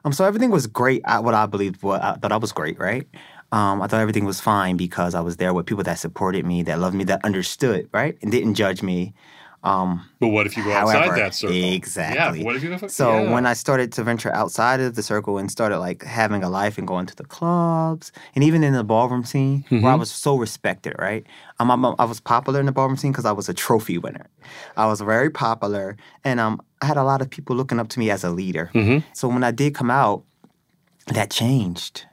Um, 0.06 0.14
so 0.14 0.24
everything 0.24 0.52
was 0.52 0.68
great. 0.68 1.02
I, 1.06 1.20
what 1.20 1.34
I 1.34 1.48
believed, 1.48 1.82
what 1.82 2.04
I 2.04 2.14
thought 2.14 2.32
I 2.32 2.38
was 2.38 2.52
great, 2.52 2.78
right? 2.78 3.08
Um, 3.52 3.82
I 3.82 3.88
thought 3.88 4.00
everything 4.02 4.26
was 4.26 4.40
fine 4.40 4.78
because 4.78 5.16
I 5.16 5.22
was 5.22 5.38
there 5.38 5.56
with 5.56 5.66
people 5.66 5.84
that 5.86 5.98
supported 5.98 6.46
me, 6.46 6.62
that 6.64 6.78
loved 6.78 6.96
me, 6.96 7.04
that 7.06 7.26
understood, 7.26 7.90
right, 7.92 8.16
and 8.22 8.32
didn't 8.32 8.54
judge 8.54 8.84
me. 8.84 9.16
Um, 9.68 9.90
But 10.22 10.30
what 10.30 10.46
if 10.48 10.56
you 10.58 10.64
go 10.64 10.72
outside 10.72 11.18
that 11.18 11.34
circle? 11.36 11.56
exactly. 11.80 12.40
Yeah. 12.40 12.46
What 12.46 12.56
if 12.56 12.64
you 12.64 12.70
go? 12.76 12.88
So 12.88 13.08
yeah. 13.12 13.34
when 13.34 13.46
I 13.46 13.54
started 13.54 13.92
to 13.94 14.04
venture 14.04 14.32
outside 14.42 14.80
of 14.80 14.96
the 14.96 15.04
circle 15.04 15.38
and 15.38 15.52
started 15.52 15.80
like 15.80 16.04
having 16.04 16.42
a 16.44 16.50
life 16.50 16.78
and 16.78 16.88
going 16.88 17.06
to 17.08 17.16
the 17.16 17.26
clubs 17.26 18.12
and 18.34 18.44
even 18.44 18.64
in 18.64 18.74
the 18.74 18.84
ballroom 18.84 19.26
scene 19.26 19.66
where 19.70 19.92
I 19.92 19.96
was 19.96 20.10
so 20.10 20.38
respected, 20.38 20.94
right? 21.08 21.24
Um, 21.60 21.70
I'm, 21.72 21.84
I 22.00 22.06
was 22.06 22.20
popular 22.22 22.60
in 22.62 22.66
the 22.66 22.72
ballroom 22.72 22.98
scene 22.98 23.12
because 23.12 23.26
I 23.26 23.34
was 23.34 23.50
a 23.50 23.54
trophy 23.54 23.98
winner. 23.98 24.28
I 24.78 24.86
was 24.86 25.02
very 25.02 25.30
popular, 25.30 25.98
and 26.24 26.40
um, 26.40 26.62
I 26.82 26.86
had 26.86 26.98
a 26.98 27.04
lot 27.04 27.22
of 27.22 27.30
people 27.30 27.56
looking 27.56 27.80
up 27.82 27.90
to 27.90 28.00
me 28.00 28.10
as 28.12 28.24
a 28.24 28.30
leader. 28.30 28.70
So 29.14 29.28
when 29.28 29.44
I 29.44 29.52
did 29.52 29.76
come 29.76 29.92
out, 29.92 30.24
that 31.08 31.30
changed, 31.30 32.06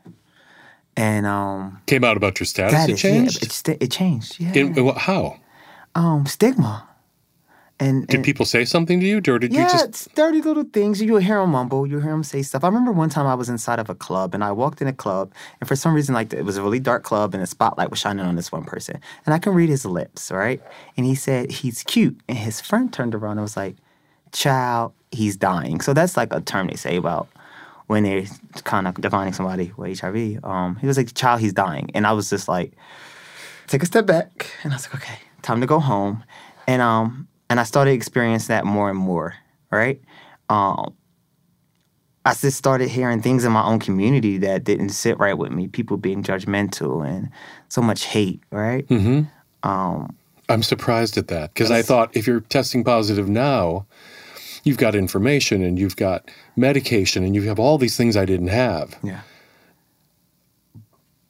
and 0.97 1.27
um, 1.27 1.81
came 1.87 2.05
out 2.05 2.17
about 2.17 2.41
your 2.41 2.47
status, 2.47 2.73
that 2.73 2.89
it 2.91 3.05
is- 3.05 3.39
yeah, 3.65 3.73
it, 3.75 3.83
it 3.83 3.91
changed. 3.91 4.41
Yeah. 4.41 4.53
In 4.55 4.85
what- 4.85 4.99
how 4.99 5.39
um, 5.95 6.27
stigma. 6.27 6.89
And, 7.81 8.07
did 8.07 8.17
and 8.17 8.25
people 8.25 8.47
say 8.47 8.65
something 8.65 9.01
to 9.01 9.07
you, 9.07 9.19
or 9.19 9.39
did 9.39 9.53
Yeah, 9.53 9.65
you 9.65 9.69
just? 9.69 9.85
it's 9.85 10.09
dirty 10.15 10.41
little 10.41 10.63
things. 10.63 11.03
You'll 11.03 11.19
hear 11.19 11.41
him 11.41 11.51
mumble. 11.51 11.87
You'll 11.87 12.01
hear 12.01 12.13
him 12.13 12.23
say 12.23 12.41
stuff. 12.43 12.63
I 12.63 12.69
remember 12.69 12.93
one 12.93 13.11
time 13.11 13.27
I 13.27 13.35
was 13.35 13.49
inside 13.49 13.81
of 13.81 13.91
a 13.91 13.97
club 13.97 14.33
and 14.33 14.45
I 14.45 14.53
walked 14.53 14.81
in 14.81 14.87
a 14.87 14.93
club 14.93 15.33
and 15.61 15.67
for 15.67 15.75
some 15.75 15.93
reason, 15.93 16.15
like 16.15 16.33
it 16.33 16.45
was 16.45 16.57
a 16.57 16.63
really 16.63 16.79
dark 16.79 17.03
club 17.03 17.35
and 17.35 17.43
the 17.43 17.47
spotlight 17.49 17.91
was 17.91 17.99
shining 17.99 18.25
on 18.25 18.37
this 18.37 18.53
one 18.53 18.63
person. 18.65 19.01
And 19.27 19.35
I 19.35 19.39
can 19.41 19.55
read 19.55 19.69
his 19.69 19.85
lips, 19.85 20.31
right? 20.31 20.63
And 20.97 21.05
he 21.05 21.17
said, 21.17 21.51
he's 21.51 21.83
cute. 21.83 22.19
And 22.29 22.39
his 22.39 22.61
friend 22.61 22.93
turned 22.93 23.15
around 23.15 23.33
and 23.39 23.43
was 23.43 23.57
like, 23.57 23.75
child, 24.33 24.93
he's 25.11 25.37
dying. 25.37 25.81
So 25.81 25.95
that's 25.95 26.17
like 26.17 26.33
a 26.33 26.41
term 26.41 26.69
they 26.69 26.77
say 26.77 26.97
about 26.97 27.29
when 27.89 28.05
they're 28.05 28.25
kind 28.63 28.87
of 28.87 28.95
defining 29.01 29.33
somebody 29.33 29.73
with 29.77 29.99
HIV. 29.99 30.45
Um, 30.45 30.77
he 30.77 30.87
was 30.87 30.97
like, 30.97 31.13
child, 31.15 31.41
he's 31.41 31.53
dying. 31.53 31.91
And 31.93 32.07
I 32.07 32.13
was 32.13 32.31
just 32.31 32.47
like, 32.47 32.73
take 33.67 33.83
a 33.83 33.87
step 33.87 34.07
back. 34.07 34.51
And 34.63 34.73
I 34.73 34.77
was 34.77 34.87
like, 34.87 35.03
okay, 35.03 35.19
time 35.43 35.61
to 35.61 35.67
go 35.67 35.81
home. 35.81 36.23
And 36.67 36.81
um, 36.81 37.29
and 37.55 37.61
I 37.61 37.63
started 37.63 37.93
experiencing 37.93 38.49
that 38.49 38.65
more 38.65 38.91
and 38.91 38.99
more, 38.99 39.37
right? 39.71 40.01
Um, 40.49 40.93
I 42.25 42.35
just 42.35 42.59
started 42.59 42.89
hearing 42.89 43.23
things 43.23 43.45
in 43.45 43.53
my 43.53 43.63
own 43.63 43.79
community 43.79 44.39
that 44.39 44.65
didn't 44.65 44.89
sit 44.89 45.21
right 45.21 45.39
with 45.39 45.53
me. 45.53 45.69
People 45.69 45.97
being 45.97 46.25
judgmental 46.25 47.07
and 47.07 47.31
so 47.69 47.81
much 47.81 48.07
hate, 48.07 48.43
right? 48.51 48.85
Mm-hmm. 48.89 49.69
Um, 49.71 50.17
I'm 50.49 50.65
surprised 50.65 51.17
at 51.17 51.29
that 51.29 51.55
because 51.55 51.71
I 51.71 51.83
thought 51.83 52.17
if 52.17 52.27
you're 52.27 52.41
testing 52.41 52.83
positive 52.83 53.29
now, 53.29 53.87
you've 54.65 54.79
got 54.79 54.97
information 54.97 55.63
and 55.63 55.79
you've 55.79 55.95
got 55.95 56.29
medication 56.57 57.23
and 57.23 57.37
you 57.37 57.43
have 57.43 57.61
all 57.61 57.79
these 57.79 57.97
things 57.97 58.17
I 58.17 58.25
didn't 58.25 58.49
have. 58.49 58.99
yeah, 59.05 59.21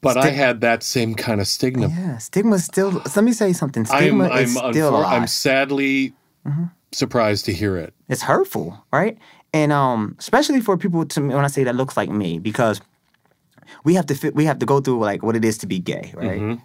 But 0.04 0.16
I 0.18 0.30
had 0.30 0.60
that 0.60 0.82
same 0.82 1.14
kind 1.14 1.40
of 1.40 1.46
stigma. 1.48 1.88
yeah. 1.88 2.18
Stigma's 2.18 2.64
still. 2.64 2.90
Let 3.16 3.24
me 3.24 3.32
say 3.32 3.52
something. 3.52 3.82
I'm 3.90 3.98
Stigma 3.98 4.24
I'm 4.28 4.44
is 4.44 4.52
still 4.56 4.92
unfor- 4.92 4.98
alive. 5.00 5.22
I'm 5.22 5.26
sadly 5.26 6.12
Mm-hmm. 6.46 6.64
surprised 6.92 7.46
to 7.46 7.52
hear 7.54 7.76
it. 7.78 7.94
it's 8.08 8.20
hurtful, 8.22 8.84
right? 8.92 9.16
And 9.54 9.72
um, 9.72 10.14
especially 10.18 10.60
for 10.60 10.76
people 10.76 11.06
to 11.06 11.20
when 11.22 11.44
I 11.44 11.48
say 11.48 11.64
that 11.64 11.74
looks 11.74 11.96
like 11.96 12.10
me, 12.10 12.38
because 12.38 12.80
we 13.84 13.94
have 13.94 14.04
to 14.06 14.14
fit, 14.14 14.34
we 14.34 14.44
have 14.44 14.58
to 14.58 14.66
go 14.66 14.80
through 14.80 15.00
like 15.00 15.22
what 15.22 15.36
it 15.36 15.44
is 15.44 15.56
to 15.58 15.66
be 15.66 15.78
gay, 15.78 16.12
right? 16.14 16.58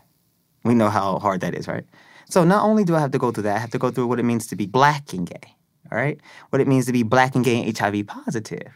We 0.65 0.75
know 0.75 0.89
how 0.89 1.19
hard 1.19 1.39
that 1.41 1.55
is, 1.55 1.67
right? 1.67 1.85
So 2.29 2.43
not 2.43 2.63
only 2.65 2.83
do 2.83 2.93
I 2.95 2.99
have 2.99 3.11
to 3.11 3.17
go 3.17 3.31
through 3.31 3.43
that, 3.43 3.55
I 3.55 3.59
have 3.59 3.71
to 3.71 3.77
go 3.79 3.89
through 3.89 4.07
what 4.07 4.19
it 4.19 4.23
means 4.23 4.47
to 4.47 4.55
be 4.57 4.65
black 4.65 5.13
and 5.13 5.25
gay, 5.25 5.55
all 5.91 5.97
right? 5.97 6.19
What 6.49 6.59
it 6.61 6.67
means 6.67 6.85
to 6.87 6.91
be 6.91 7.03
black 7.03 7.35
and 7.35 7.45
gay 7.45 7.63
and 7.63 7.77
HIV 7.77 8.05
positive. 8.07 8.67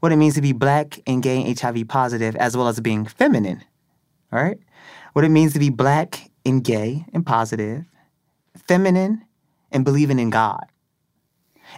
What 0.00 0.12
it 0.12 0.16
means 0.16 0.34
to 0.34 0.40
be 0.42 0.52
black 0.52 1.00
and 1.06 1.20
gay 1.22 1.42
and 1.42 1.58
HIV 1.58 1.88
positive, 1.88 2.36
as 2.36 2.56
well 2.56 2.68
as 2.68 2.78
being 2.80 3.04
feminine, 3.06 3.64
all 4.32 4.42
right? 4.42 4.58
What 5.12 5.24
it 5.24 5.30
means 5.30 5.52
to 5.54 5.58
be 5.58 5.70
black 5.70 6.30
and 6.44 6.62
gay 6.62 7.04
and 7.12 7.24
positive, 7.24 7.84
feminine, 8.66 9.24
and 9.72 9.84
believing 9.84 10.18
in 10.18 10.30
God. 10.30 10.64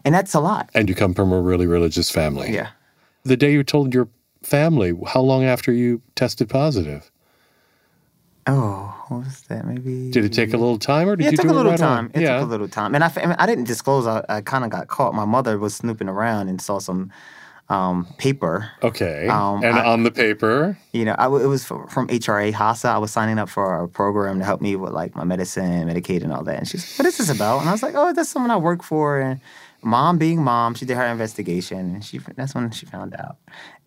And 0.05 0.15
that's 0.15 0.35
a 0.35 0.41
lot. 0.41 0.71
And 0.75 0.89
you 0.89 0.95
come 0.95 1.15
from 1.15 1.33
a 1.33 1.41
really 1.41 1.67
religious 1.67 2.11
family. 2.11 2.53
Yeah. 2.53 2.71
The 3.25 3.37
day 3.37 3.53
you 3.53 3.63
told 3.65 3.93
your 3.93 4.09
family, 4.43 4.93
how 5.09 5.21
long 5.21 5.45
after 5.45 5.73
you 5.73 6.01
tested 6.15 6.49
positive? 6.49 7.11
Oh, 8.47 9.05
what 9.09 9.25
was 9.25 9.43
that? 9.43 9.67
Maybe. 9.67 10.11
Did 10.11 10.25
it 10.25 10.33
take 10.33 10.55
a 10.55 10.57
little 10.57 10.79
time 10.79 11.09
or 11.09 11.17
did 11.17 11.25
yeah, 11.25 11.31
you 11.31 11.35
it 11.35 11.37
took 11.37 11.47
do 11.47 11.53
a 11.53 11.57
little 11.57 11.73
it 11.73 11.81
right 11.81 11.83
on? 11.83 12.05
time. 12.05 12.11
It 12.15 12.23
yeah. 12.23 12.39
took 12.39 12.49
a 12.49 12.51
little 12.51 12.69
time, 12.69 12.95
and 12.95 13.05
I, 13.05 13.13
I, 13.17 13.27
mean, 13.27 13.37
I 13.39 13.47
didn't 13.47 13.65
disclose. 13.65 14.07
I, 14.07 14.25
I 14.29 14.41
kind 14.41 14.65
of 14.65 14.71
got 14.71 14.89
caught. 14.89 15.15
My 15.15 15.27
mother 15.27 15.59
was 15.59 15.75
snooping 15.75 16.09
around 16.09 16.49
and 16.49 16.61
saw 16.61 16.79
some 16.79 17.13
um, 17.71 18.07
paper. 18.19 18.69
Okay. 18.83 19.29
Um, 19.29 19.63
and 19.65 19.79
I- 19.79 19.87
on 19.87 20.03
the 20.03 20.11
paper, 20.11 20.77
You 20.93 21.05
know, 21.05 21.15
I 21.17 21.27
it 21.27 21.47
was 21.47 21.65
from, 21.65 21.87
from 21.87 22.09
HRA 22.09 22.53
HASA. 22.53 22.89
I 22.91 22.99
was 22.99 23.13
signing 23.13 23.39
up 23.39 23.49
for 23.49 23.83
a 23.85 23.89
program 23.89 24.41
to 24.41 24.45
help 24.45 24.61
me 24.61 24.75
with 24.77 24.93
like 24.93 25.15
my 25.15 25.25
medicine, 25.25 25.89
Medicaid, 25.89 26.23
and 26.25 26.33
all 26.33 26.43
that. 26.45 26.59
And 26.59 26.69
she's, 26.69 26.97
"What 26.99 27.07
is 27.07 27.17
this 27.19 27.31
about?" 27.31 27.61
And 27.61 27.69
I 27.69 27.73
was 27.73 27.83
like, 27.83 27.95
"Oh, 27.97 28.13
that's 28.13 28.29
someone 28.29 28.51
I 28.51 28.57
work 28.57 28.83
for." 28.83 29.21
And 29.21 29.41
mom, 29.83 30.19
being 30.19 30.43
mom, 30.43 30.75
she 30.75 30.85
did 30.85 30.97
her 30.97 31.07
investigation, 31.07 31.79
and 31.95 32.05
she 32.05 32.19
that's 32.37 32.55
when 32.55 32.71
she 32.73 32.87
found 32.87 33.15
out. 33.15 33.37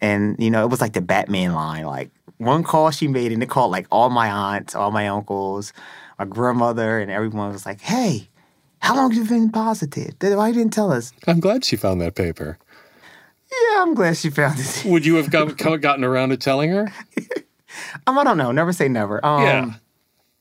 And 0.01 0.37
you 0.39 0.49
know, 0.49 0.63
it 0.63 0.69
was 0.69 0.79
like 0.81 0.93
the 0.93 1.01
Batman 1.01 1.53
line, 1.53 1.83
like 1.85 2.09
one 2.37 2.63
call 2.63 2.89
she 2.91 3.07
made, 3.09 3.31
and 3.33 3.43
it 3.43 3.49
called 3.49 3.71
like 3.71 3.87
all 3.91 4.09
my 4.09 4.29
aunts, 4.31 4.75
all 4.75 4.91
my 4.91 5.09
uncles, 5.09 5.73
my 6.17 6.25
grandmother, 6.25 6.99
and 6.99 7.11
everyone 7.11 7.51
was 7.51 7.65
like, 7.65 7.81
"Hey." 7.81 8.29
How 8.79 8.97
long 8.97 9.11
have 9.11 9.17
you 9.17 9.23
been 9.29 9.49
positive? 9.49 10.13
Why 10.19 10.49
you 10.49 10.53
didn't 10.55 10.73
tell 10.73 10.91
us? 10.91 11.13
I'm 11.25 11.39
glad 11.39 11.63
she 11.63 11.77
found 11.77 12.01
that 12.01 12.15
paper. 12.15 12.57
Yeah, 13.61 13.81
I'm 13.81 13.93
glad 13.93 14.17
she 14.17 14.29
found 14.29 14.59
it. 14.59 14.83
Would 14.89 15.05
you 15.05 15.15
have 15.15 15.29
got, 15.29 15.57
gotten 15.57 16.03
around 16.03 16.29
to 16.29 16.37
telling 16.37 16.71
her? 16.71 16.91
Um, 18.05 18.19
I 18.19 18.23
don't 18.23 18.37
know. 18.37 18.51
Never 18.51 18.71
say 18.71 18.87
never. 18.87 19.23
Um, 19.25 19.41
yeah. 19.43 19.73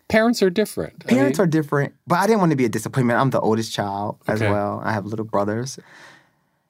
Parents 0.08 0.42
are 0.42 0.50
different. 0.50 1.02
I 1.06 1.08
Parents 1.08 1.38
mean, 1.38 1.44
are 1.44 1.48
different, 1.48 1.94
but 2.06 2.16
I 2.18 2.26
didn't 2.26 2.40
want 2.40 2.50
to 2.50 2.56
be 2.56 2.66
a 2.66 2.68
disappointment. 2.68 3.18
I'm 3.18 3.30
the 3.30 3.40
oldest 3.40 3.72
child 3.72 4.18
as 4.28 4.42
Okay. 4.42 4.50
well. 4.50 4.82
I 4.84 4.92
have 4.92 5.06
little 5.06 5.24
brothers. 5.24 5.78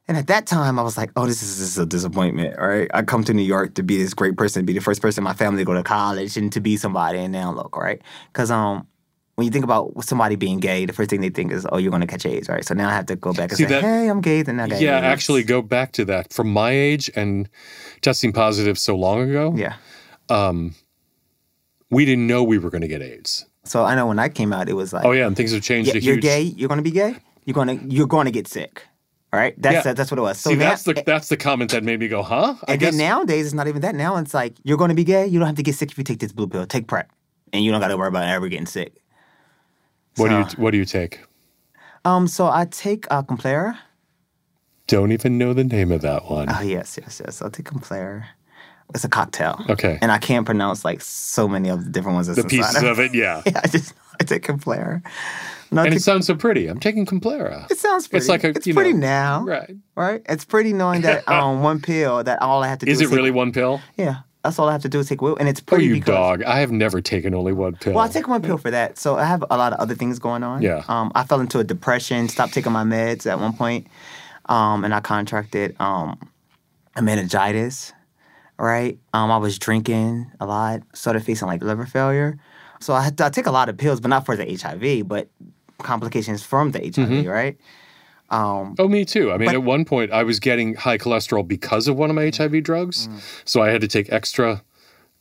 And 0.06 0.16
at 0.16 0.28
that 0.28 0.46
time, 0.46 0.78
I 0.78 0.82
was 0.82 0.96
like, 0.96 1.10
oh, 1.16 1.26
this 1.26 1.42
is, 1.42 1.58
this 1.58 1.68
is 1.70 1.78
a 1.78 1.86
disappointment, 1.86 2.56
right? 2.58 2.88
I 2.94 3.02
come 3.02 3.24
to 3.24 3.34
New 3.34 3.42
York 3.42 3.74
to 3.74 3.82
be 3.82 3.98
this 3.98 4.14
great 4.14 4.36
person, 4.36 4.62
to 4.62 4.66
be 4.66 4.72
the 4.72 4.80
first 4.80 5.02
person 5.02 5.22
in 5.22 5.24
my 5.24 5.34
family 5.34 5.62
to 5.62 5.64
go 5.66 5.74
to 5.74 5.82
college 5.82 6.36
and 6.36 6.52
to 6.52 6.60
be 6.60 6.76
somebody, 6.76 7.18
and 7.18 7.32
now 7.32 7.52
look, 7.52 7.76
right? 7.76 8.00
Because 8.32 8.52
um, 8.52 8.86
when 9.42 9.46
you 9.46 9.50
think 9.50 9.64
about 9.64 10.04
somebody 10.04 10.36
being 10.36 10.60
gay, 10.60 10.86
the 10.86 10.92
first 10.92 11.10
thing 11.10 11.20
they 11.20 11.28
think 11.28 11.50
is, 11.50 11.66
oh, 11.72 11.78
you're 11.78 11.90
going 11.90 12.00
to 12.00 12.06
catch 12.06 12.24
AIDS, 12.24 12.48
right? 12.48 12.64
So 12.64 12.74
now 12.74 12.88
I 12.88 12.92
have 12.92 13.06
to 13.06 13.16
go 13.16 13.32
back 13.32 13.50
and 13.50 13.58
See, 13.58 13.64
say, 13.64 13.70
that- 13.70 13.82
hey, 13.82 14.06
I'm 14.06 14.20
gay, 14.20 14.42
then 14.42 14.60
I 14.60 14.68
got 14.68 14.80
Yeah, 14.80 14.98
AIDS. 14.98 15.04
actually, 15.04 15.42
go 15.42 15.62
back 15.62 15.90
to 15.92 16.04
that. 16.04 16.32
From 16.32 16.52
my 16.52 16.70
age 16.70 17.10
and 17.16 17.48
testing 18.02 18.32
positive 18.32 18.78
so 18.78 18.94
long 18.94 19.28
ago, 19.28 19.52
Yeah. 19.56 19.74
Um, 20.28 20.76
we 21.90 22.04
didn't 22.04 22.28
know 22.28 22.44
we 22.44 22.56
were 22.58 22.70
going 22.70 22.82
to 22.82 22.88
get 22.88 23.02
AIDS. 23.02 23.44
So 23.64 23.84
I 23.84 23.96
know 23.96 24.06
when 24.06 24.20
I 24.20 24.28
came 24.28 24.52
out, 24.52 24.68
it 24.68 24.74
was 24.74 24.92
like, 24.92 25.04
Oh 25.04 25.10
yeah, 25.10 25.26
and 25.26 25.36
things 25.36 25.52
have 25.52 25.62
changed 25.62 25.88
yeah, 25.92 26.00
you're 26.00 26.14
huge. 26.14 26.22
gay, 26.22 26.42
you're 26.42 26.68
going 26.68 26.78
to 26.78 26.82
be 26.84 26.92
gay, 26.92 27.16
you're 27.44 27.54
going 27.54 27.68
to 27.80 27.84
you're 27.92 28.06
going 28.06 28.26
to 28.26 28.30
get 28.32 28.46
sick, 28.46 28.86
all 29.32 29.40
right? 29.40 29.54
That's 29.60 29.84
Yeah. 29.84 29.92
that's 29.92 30.10
what 30.12 30.18
it 30.18 30.22
was. 30.22 30.38
So 30.38 30.50
See, 30.50 30.56
now- 30.56 30.68
that's 30.70 30.84
the 30.84 31.02
that's 31.04 31.28
the 31.28 31.36
comment 31.36 31.72
that 31.72 31.82
made 31.82 31.98
me 31.98 32.06
go, 32.06 32.22
huh? 32.22 32.54
I 32.68 32.72
And 32.72 32.80
guess 32.80 32.92
then 32.96 33.06
nowadays, 33.08 33.46
it's 33.46 33.54
not 33.54 33.66
even 33.66 33.82
that. 33.82 33.94
Now 33.96 34.16
it's 34.18 34.34
like 34.34 34.54
you're 34.62 34.78
going 34.78 34.90
to 34.90 34.94
be 34.94 35.04
gay. 35.04 35.26
You 35.26 35.38
don't 35.40 35.46
have 35.48 35.56
to 35.56 35.62
get 35.64 35.74
sick 35.74 35.90
if 35.90 35.98
you 35.98 36.04
take 36.04 36.20
this 36.20 36.32
blue 36.32 36.46
pill. 36.46 36.66
Take 36.66 36.86
PrEP, 36.86 37.10
and 37.52 37.64
you 37.64 37.70
don't 37.72 37.80
got 37.80 37.88
to 37.88 37.96
worry 37.96 38.08
about 38.08 38.24
ever 38.28 38.48
getting 38.48 38.66
sick. 38.66 38.94
What 40.16 40.28
do 40.28 40.36
you 40.36 40.44
what 40.62 40.70
do 40.72 40.78
you 40.78 40.84
take? 40.84 41.20
Um, 42.04 42.26
so 42.26 42.46
I 42.48 42.64
take 42.66 43.06
uh, 43.10 43.22
Complera. 43.22 43.78
Don't 44.88 45.12
even 45.12 45.38
know 45.38 45.54
the 45.54 45.64
name 45.64 45.92
of 45.92 46.00
that 46.02 46.24
one. 46.30 46.48
Oh 46.50 46.60
yes, 46.60 46.98
yes, 47.00 47.20
yes. 47.24 47.40
I'll 47.40 47.50
take 47.50 47.66
Complera. 47.66 48.24
It's 48.94 49.04
a 49.04 49.08
cocktail. 49.08 49.64
Okay. 49.70 49.98
And 50.02 50.10
I 50.12 50.18
can't 50.18 50.44
pronounce 50.44 50.84
like 50.84 51.00
so 51.00 51.48
many 51.48 51.70
of 51.70 51.84
the 51.84 51.90
different 51.90 52.14
ones. 52.16 52.26
That's 52.26 52.42
the 52.42 52.48
pieces 52.48 52.82
of 52.82 52.98
it, 52.98 53.14
yeah. 53.14 53.40
yeah, 53.46 53.60
I 53.64 53.68
just 53.68 53.94
I 54.20 54.24
take 54.24 54.42
Complera. 54.44 55.02
And 55.70 55.80
I 55.80 55.86
And 55.86 55.94
it 55.94 56.02
sounds 56.02 56.26
so 56.26 56.34
pretty. 56.34 56.66
I'm 56.66 56.78
taking 56.80 57.06
Complera. 57.06 57.70
it 57.70 57.78
sounds 57.78 58.06
pretty. 58.08 58.22
It's 58.24 58.28
like 58.28 58.44
a 58.44 58.48
it's 58.48 58.66
pretty 58.70 58.92
know, 58.92 58.98
now, 58.98 59.44
Right. 59.44 59.76
right? 59.94 60.22
It's 60.28 60.44
pretty 60.44 60.74
knowing 60.74 61.02
that 61.02 61.26
um 61.30 61.62
one 61.62 61.80
pill 61.80 62.22
that 62.24 62.42
all 62.42 62.62
I 62.62 62.68
have 62.68 62.80
to 62.80 62.86
do 62.86 62.92
Is 62.92 62.98
is, 63.00 63.02
it 63.02 63.10
take- 63.10 63.16
really 63.16 63.30
one 63.30 63.52
pill? 63.52 63.80
Yeah, 63.96 64.16
that's 64.42 64.58
all 64.58 64.68
I 64.68 64.72
have 64.72 64.82
to 64.82 64.88
do 64.88 64.98
is 64.98 65.08
take 65.08 65.22
will, 65.22 65.36
and 65.36 65.48
it's 65.48 65.60
Oh, 65.60 65.64
pretty 65.66 65.86
you 65.86 65.94
because 65.94 66.14
dog. 66.14 66.42
I 66.42 66.60
have 66.60 66.72
never 66.72 67.00
taken 67.00 67.34
only 67.34 67.52
one 67.52 67.74
pill. 67.76 67.94
Well, 67.94 68.04
I 68.04 68.08
take 68.08 68.26
one 68.28 68.42
pill 68.42 68.58
for 68.58 68.70
that, 68.70 68.98
so 68.98 69.16
I 69.16 69.24
have 69.24 69.44
a 69.50 69.56
lot 69.56 69.72
of 69.72 69.78
other 69.80 69.94
things 69.94 70.18
going 70.18 70.42
on. 70.42 70.62
Yeah. 70.62 70.82
Um, 70.88 71.12
I 71.14 71.24
fell 71.24 71.40
into 71.40 71.58
a 71.60 71.64
depression, 71.64 72.28
stopped 72.28 72.52
taking 72.54 72.72
my 72.72 72.84
meds 72.84 73.30
at 73.30 73.38
one 73.38 73.52
point, 73.52 73.86
um, 74.46 74.84
and 74.84 74.92
I 74.94 75.00
contracted 75.00 75.76
um, 75.80 76.18
a 76.96 77.02
meningitis. 77.02 77.92
Right. 78.58 78.98
Um, 79.12 79.30
I 79.30 79.38
was 79.38 79.58
drinking 79.58 80.30
a 80.38 80.46
lot, 80.46 80.82
started 80.94 81.24
facing 81.24 81.48
like 81.48 81.62
liver 81.62 81.86
failure, 81.86 82.38
so 82.80 82.92
I 82.94 83.10
I 83.20 83.30
take 83.30 83.46
a 83.46 83.50
lot 83.52 83.68
of 83.68 83.76
pills, 83.76 84.00
but 84.00 84.08
not 84.08 84.26
for 84.26 84.36
the 84.36 84.44
HIV, 84.56 85.08
but 85.08 85.28
complications 85.78 86.42
from 86.44 86.70
the 86.72 86.78
HIV. 86.80 86.94
Mm-hmm. 86.94 87.28
Right. 87.28 87.58
Um, 88.32 88.74
Oh, 88.78 88.88
me 88.88 89.04
too. 89.04 89.30
I 89.30 89.36
mean, 89.36 89.46
But- 89.48 89.54
at 89.56 89.62
one 89.62 89.84
point, 89.84 90.10
I 90.10 90.22
was 90.22 90.40
getting 90.40 90.74
high 90.74 90.98
cholesterol 90.98 91.46
because 91.46 91.86
of 91.86 91.96
one 91.96 92.10
of 92.10 92.16
my 92.16 92.24
HIV 92.24 92.62
drugs. 92.62 93.06
Mm. 93.06 93.20
So 93.44 93.62
I 93.62 93.68
had 93.68 93.80
to 93.82 93.88
take 93.88 94.10
extra 94.10 94.62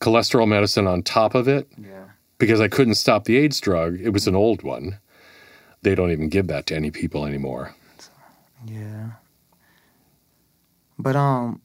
cholesterol 0.00 0.48
medicine 0.48 0.86
on 0.86 1.02
top 1.02 1.34
of 1.34 1.46
it 1.46 1.68
yeah. 1.78 2.04
because 2.38 2.60
I 2.60 2.68
couldn't 2.68 2.94
stop 2.94 3.24
the 3.24 3.36
AIDS 3.36 3.60
drug. 3.60 4.00
It 4.00 4.10
was 4.10 4.26
an 4.26 4.34
old 4.34 4.62
one. 4.62 4.98
They 5.82 5.94
don't 5.94 6.10
even 6.10 6.28
give 6.28 6.46
that 6.48 6.66
to 6.66 6.74
any 6.74 6.90
people 6.90 7.26
anymore. 7.26 7.74
Yeah. 8.66 9.10
But 10.98 11.16
um 11.16 11.60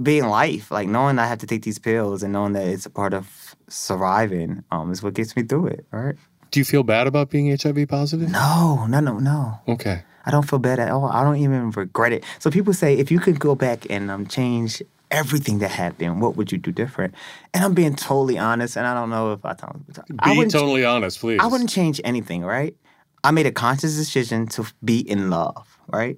being 0.00 0.26
life, 0.26 0.70
like 0.70 0.88
knowing 0.88 1.18
I 1.18 1.26
have 1.26 1.38
to 1.38 1.46
take 1.46 1.62
these 1.62 1.78
pills 1.78 2.22
and 2.22 2.32
knowing 2.32 2.52
that 2.54 2.66
it's 2.66 2.86
a 2.86 2.90
part 2.90 3.12
of 3.12 3.54
surviving, 3.68 4.64
um, 4.70 4.90
is 4.92 5.02
what 5.02 5.14
gets 5.14 5.36
me 5.36 5.42
through 5.42 5.66
it, 5.68 5.86
right? 5.90 6.16
Do 6.50 6.60
you 6.60 6.64
feel 6.64 6.82
bad 6.82 7.06
about 7.06 7.30
being 7.30 7.54
HIV 7.56 7.86
positive? 7.88 8.30
No, 8.30 8.86
no, 8.86 9.00
no, 9.00 9.18
no. 9.18 9.60
Okay. 9.68 10.02
I 10.30 10.32
don't 10.32 10.48
feel 10.48 10.60
bad 10.60 10.78
at 10.78 10.92
all. 10.92 11.06
I 11.06 11.24
don't 11.24 11.38
even 11.38 11.72
regret 11.72 12.12
it. 12.12 12.22
So 12.38 12.52
people 12.52 12.72
say 12.72 12.96
if 12.96 13.10
you 13.10 13.18
could 13.18 13.40
go 13.40 13.56
back 13.56 13.84
and 13.90 14.12
um 14.12 14.28
change 14.28 14.80
everything 15.10 15.58
that 15.58 15.72
happened, 15.72 16.22
what 16.22 16.36
would 16.36 16.52
you 16.52 16.58
do 16.58 16.70
different? 16.70 17.16
And 17.52 17.64
I'm 17.64 17.74
being 17.74 17.96
totally 17.96 18.38
honest, 18.38 18.76
and 18.76 18.86
I 18.86 18.94
don't 18.94 19.10
know 19.10 19.32
if 19.32 19.44
I 19.44 19.54
tell 19.54 19.74
I 20.20 20.36
Be 20.36 20.46
totally 20.46 20.84
honest, 20.84 21.18
please. 21.18 21.40
I 21.40 21.48
wouldn't 21.48 21.68
change 21.68 22.00
anything, 22.04 22.44
right? 22.44 22.76
I 23.24 23.32
made 23.32 23.46
a 23.46 23.50
conscious 23.50 23.96
decision 23.96 24.46
to 24.54 24.64
be 24.84 25.00
in 25.00 25.30
love, 25.30 25.66
right? 25.88 26.16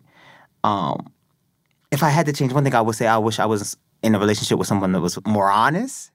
Um, 0.63 1.11
if 1.91 2.03
I 2.03 2.11
had 2.11 2.27
to 2.27 2.35
change 2.35 2.53
one 2.53 2.65
thing, 2.65 2.75
I 2.75 2.83
would 2.83 2.95
say 2.95 3.07
I 3.07 3.17
wish 3.17 3.39
I 3.39 3.47
was 3.47 3.79
in 4.03 4.15
a 4.15 4.19
relationship 4.19 4.59
with 4.59 4.69
someone 4.69 4.93
that 4.93 5.01
was 5.01 5.19
more 5.27 5.51
honest. 5.51 6.11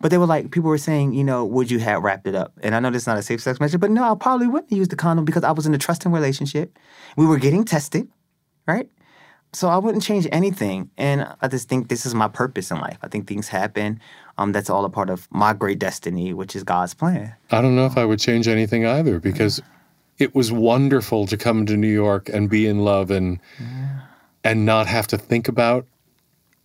But 0.00 0.10
they 0.10 0.18
were 0.18 0.26
like, 0.26 0.50
people 0.50 0.70
were 0.70 0.78
saying, 0.78 1.14
you 1.14 1.24
know, 1.24 1.44
would 1.44 1.70
you 1.70 1.78
have 1.78 2.02
wrapped 2.02 2.26
it 2.26 2.34
up? 2.34 2.52
And 2.62 2.74
I 2.74 2.80
know 2.80 2.90
this 2.90 3.02
is 3.02 3.06
not 3.06 3.18
a 3.18 3.22
safe 3.22 3.40
sex 3.40 3.60
measure, 3.60 3.78
but 3.78 3.90
no, 3.90 4.10
I 4.10 4.14
probably 4.14 4.46
wouldn't 4.46 4.72
use 4.72 4.88
the 4.88 4.96
condom 4.96 5.24
because 5.24 5.44
I 5.44 5.52
was 5.52 5.66
in 5.66 5.74
a 5.74 5.78
trusting 5.78 6.12
relationship. 6.12 6.78
We 7.16 7.26
were 7.26 7.38
getting 7.38 7.64
tested, 7.64 8.08
right? 8.66 8.88
So 9.52 9.68
I 9.68 9.76
wouldn't 9.76 10.02
change 10.02 10.26
anything. 10.32 10.90
And 10.96 11.28
I 11.42 11.48
just 11.48 11.68
think 11.68 11.88
this 11.88 12.06
is 12.06 12.14
my 12.14 12.28
purpose 12.28 12.70
in 12.70 12.80
life. 12.80 12.98
I 13.02 13.08
think 13.08 13.26
things 13.26 13.48
happen. 13.48 14.00
Um, 14.38 14.52
that's 14.52 14.70
all 14.70 14.84
a 14.84 14.90
part 14.90 15.10
of 15.10 15.28
my 15.30 15.52
great 15.52 15.78
destiny, 15.78 16.32
which 16.32 16.56
is 16.56 16.64
God's 16.64 16.94
plan. 16.94 17.34
I 17.50 17.60
don't 17.60 17.76
know 17.76 17.84
if 17.84 17.98
I 17.98 18.04
would 18.04 18.18
change 18.18 18.48
anything 18.48 18.86
either 18.86 19.20
because 19.20 19.60
it 20.18 20.34
was 20.34 20.50
wonderful 20.50 21.26
to 21.26 21.36
come 21.36 21.66
to 21.66 21.76
New 21.76 21.92
York 21.92 22.30
and 22.30 22.48
be 22.48 22.66
in 22.66 22.80
love 22.80 23.10
and 23.10 23.40
and 24.44 24.66
not 24.66 24.86
have 24.86 25.06
to 25.08 25.18
think 25.18 25.48
about 25.48 25.86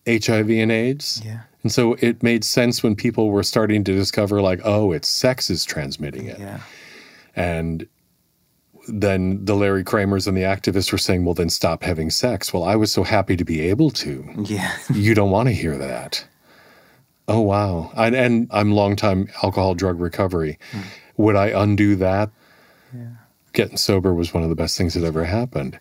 HIV 0.08 0.50
and 0.50 0.72
AIDS. 0.72 1.22
Yeah. 1.26 1.42
And 1.68 1.72
so 1.74 1.98
it 2.00 2.24
made 2.24 2.46
sense 2.46 2.82
when 2.82 2.96
people 2.96 3.30
were 3.30 3.44
starting 3.44 3.84
to 3.84 3.94
discover 3.94 4.42
like, 4.42 4.62
oh, 4.64 4.94
it's 4.94 5.10
sex 5.10 5.50
is 5.50 5.66
transmitting 5.66 6.28
it. 6.28 6.40
Yeah. 6.40 6.62
And 7.36 7.86
then 8.88 9.44
the 9.44 9.54
Larry 9.54 9.84
Kramers 9.84 10.30
and 10.30 10.38
the 10.38 10.44
activists 10.44 10.94
were 10.94 10.98
saying, 10.98 11.26
well, 11.26 11.34
then 11.34 11.50
stop 11.50 11.84
having 11.84 12.10
sex. 12.10 12.54
Well, 12.54 12.64
I 12.64 12.78
was 12.78 12.90
so 12.90 13.04
happy 13.04 13.36
to 13.36 13.44
be 13.44 13.60
able 13.60 13.92
to. 13.92 14.26
Yeah. 14.46 14.78
You 14.94 15.14
don't 15.14 15.30
want 15.30 15.50
to 15.50 15.54
hear 15.54 15.78
that. 15.78 16.26
Oh 17.28 17.42
wow! 17.42 17.92
And, 17.98 18.16
and 18.16 18.48
I'm 18.52 18.72
long 18.72 18.96
time 18.96 19.28
alcohol 19.44 19.76
drug 19.76 20.00
recovery. 20.00 20.58
Hmm. 20.72 20.80
Would 21.18 21.36
I 21.36 21.48
undo 21.48 21.98
that? 21.98 22.30
Yeah. 22.96 23.10
Getting 23.52 23.76
sober 23.76 24.14
was 24.14 24.34
one 24.34 24.44
of 24.44 24.48
the 24.48 24.56
best 24.56 24.78
things 24.78 24.94
that 24.94 25.04
ever 25.04 25.26
happened. 25.26 25.78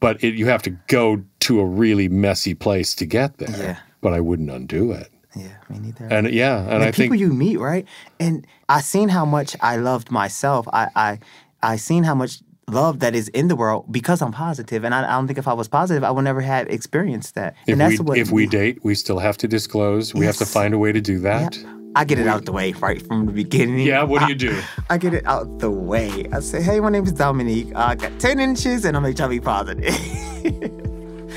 But 0.00 0.24
it, 0.24 0.34
you 0.34 0.46
have 0.46 0.62
to 0.62 0.70
go 0.88 1.22
to 1.38 1.60
a 1.60 1.64
really 1.64 2.08
messy 2.08 2.54
place 2.54 2.96
to 2.96 3.06
get 3.06 3.38
there. 3.38 3.56
Yeah. 3.56 3.78
But 4.00 4.12
I 4.12 4.18
wouldn't 4.20 4.50
undo 4.50 4.90
it. 4.90 5.12
Yeah, 5.34 5.48
me 5.68 5.78
neither. 5.78 6.06
And 6.10 6.30
yeah, 6.30 6.58
and 6.58 6.82
the 6.82 6.88
I 6.88 6.90
people 6.90 7.12
think 7.12 7.20
you 7.20 7.32
meet, 7.32 7.58
right? 7.58 7.86
And 8.18 8.46
I 8.68 8.80
seen 8.80 9.08
how 9.08 9.24
much 9.24 9.56
I 9.60 9.76
loved 9.76 10.10
myself. 10.10 10.66
I 10.72 10.88
I 10.96 11.18
I 11.62 11.76
seen 11.76 12.02
how 12.02 12.14
much 12.14 12.40
love 12.70 13.00
that 13.00 13.14
is 13.14 13.28
in 13.28 13.48
the 13.48 13.56
world 13.56 13.86
because 13.90 14.22
I'm 14.22 14.32
positive. 14.32 14.84
And 14.84 14.94
I, 14.94 15.04
I 15.04 15.12
don't 15.12 15.26
think 15.26 15.38
if 15.38 15.48
I 15.48 15.52
was 15.52 15.68
positive, 15.68 16.04
I 16.04 16.10
would 16.10 16.22
never 16.22 16.40
have 16.40 16.68
experienced 16.68 17.34
that. 17.34 17.54
if 17.66 17.72
and 17.72 17.80
that's 17.80 17.98
we 17.98 18.04
what 18.04 18.18
if 18.18 18.30
we 18.30 18.46
date, 18.46 18.78
we 18.84 18.94
still 18.94 19.18
have 19.18 19.36
to 19.38 19.48
disclose. 19.48 20.14
We 20.14 20.24
have 20.26 20.36
to 20.38 20.46
find 20.46 20.74
a 20.74 20.78
way 20.78 20.92
to 20.92 21.00
do 21.00 21.18
that. 21.20 21.56
Yeah. 21.56 21.76
I 21.96 22.04
get 22.04 22.20
it 22.20 22.28
out 22.28 22.44
the 22.44 22.52
way 22.52 22.70
right 22.72 23.04
from 23.04 23.26
the 23.26 23.32
beginning. 23.32 23.80
Yeah, 23.80 24.04
what 24.04 24.20
do 24.20 24.28
you 24.28 24.36
do? 24.36 24.62
I 24.88 24.96
get 24.96 25.12
it 25.12 25.26
out 25.26 25.58
the 25.58 25.70
way. 25.70 26.24
I 26.32 26.38
say, 26.38 26.62
hey, 26.62 26.78
my 26.78 26.88
name 26.88 27.04
is 27.04 27.12
Dominique. 27.12 27.74
I 27.74 27.96
got 27.96 28.20
10 28.20 28.38
inches 28.38 28.84
and 28.84 28.96
I'm 28.96 29.02
HIV 29.02 29.42
positive. 29.42 29.96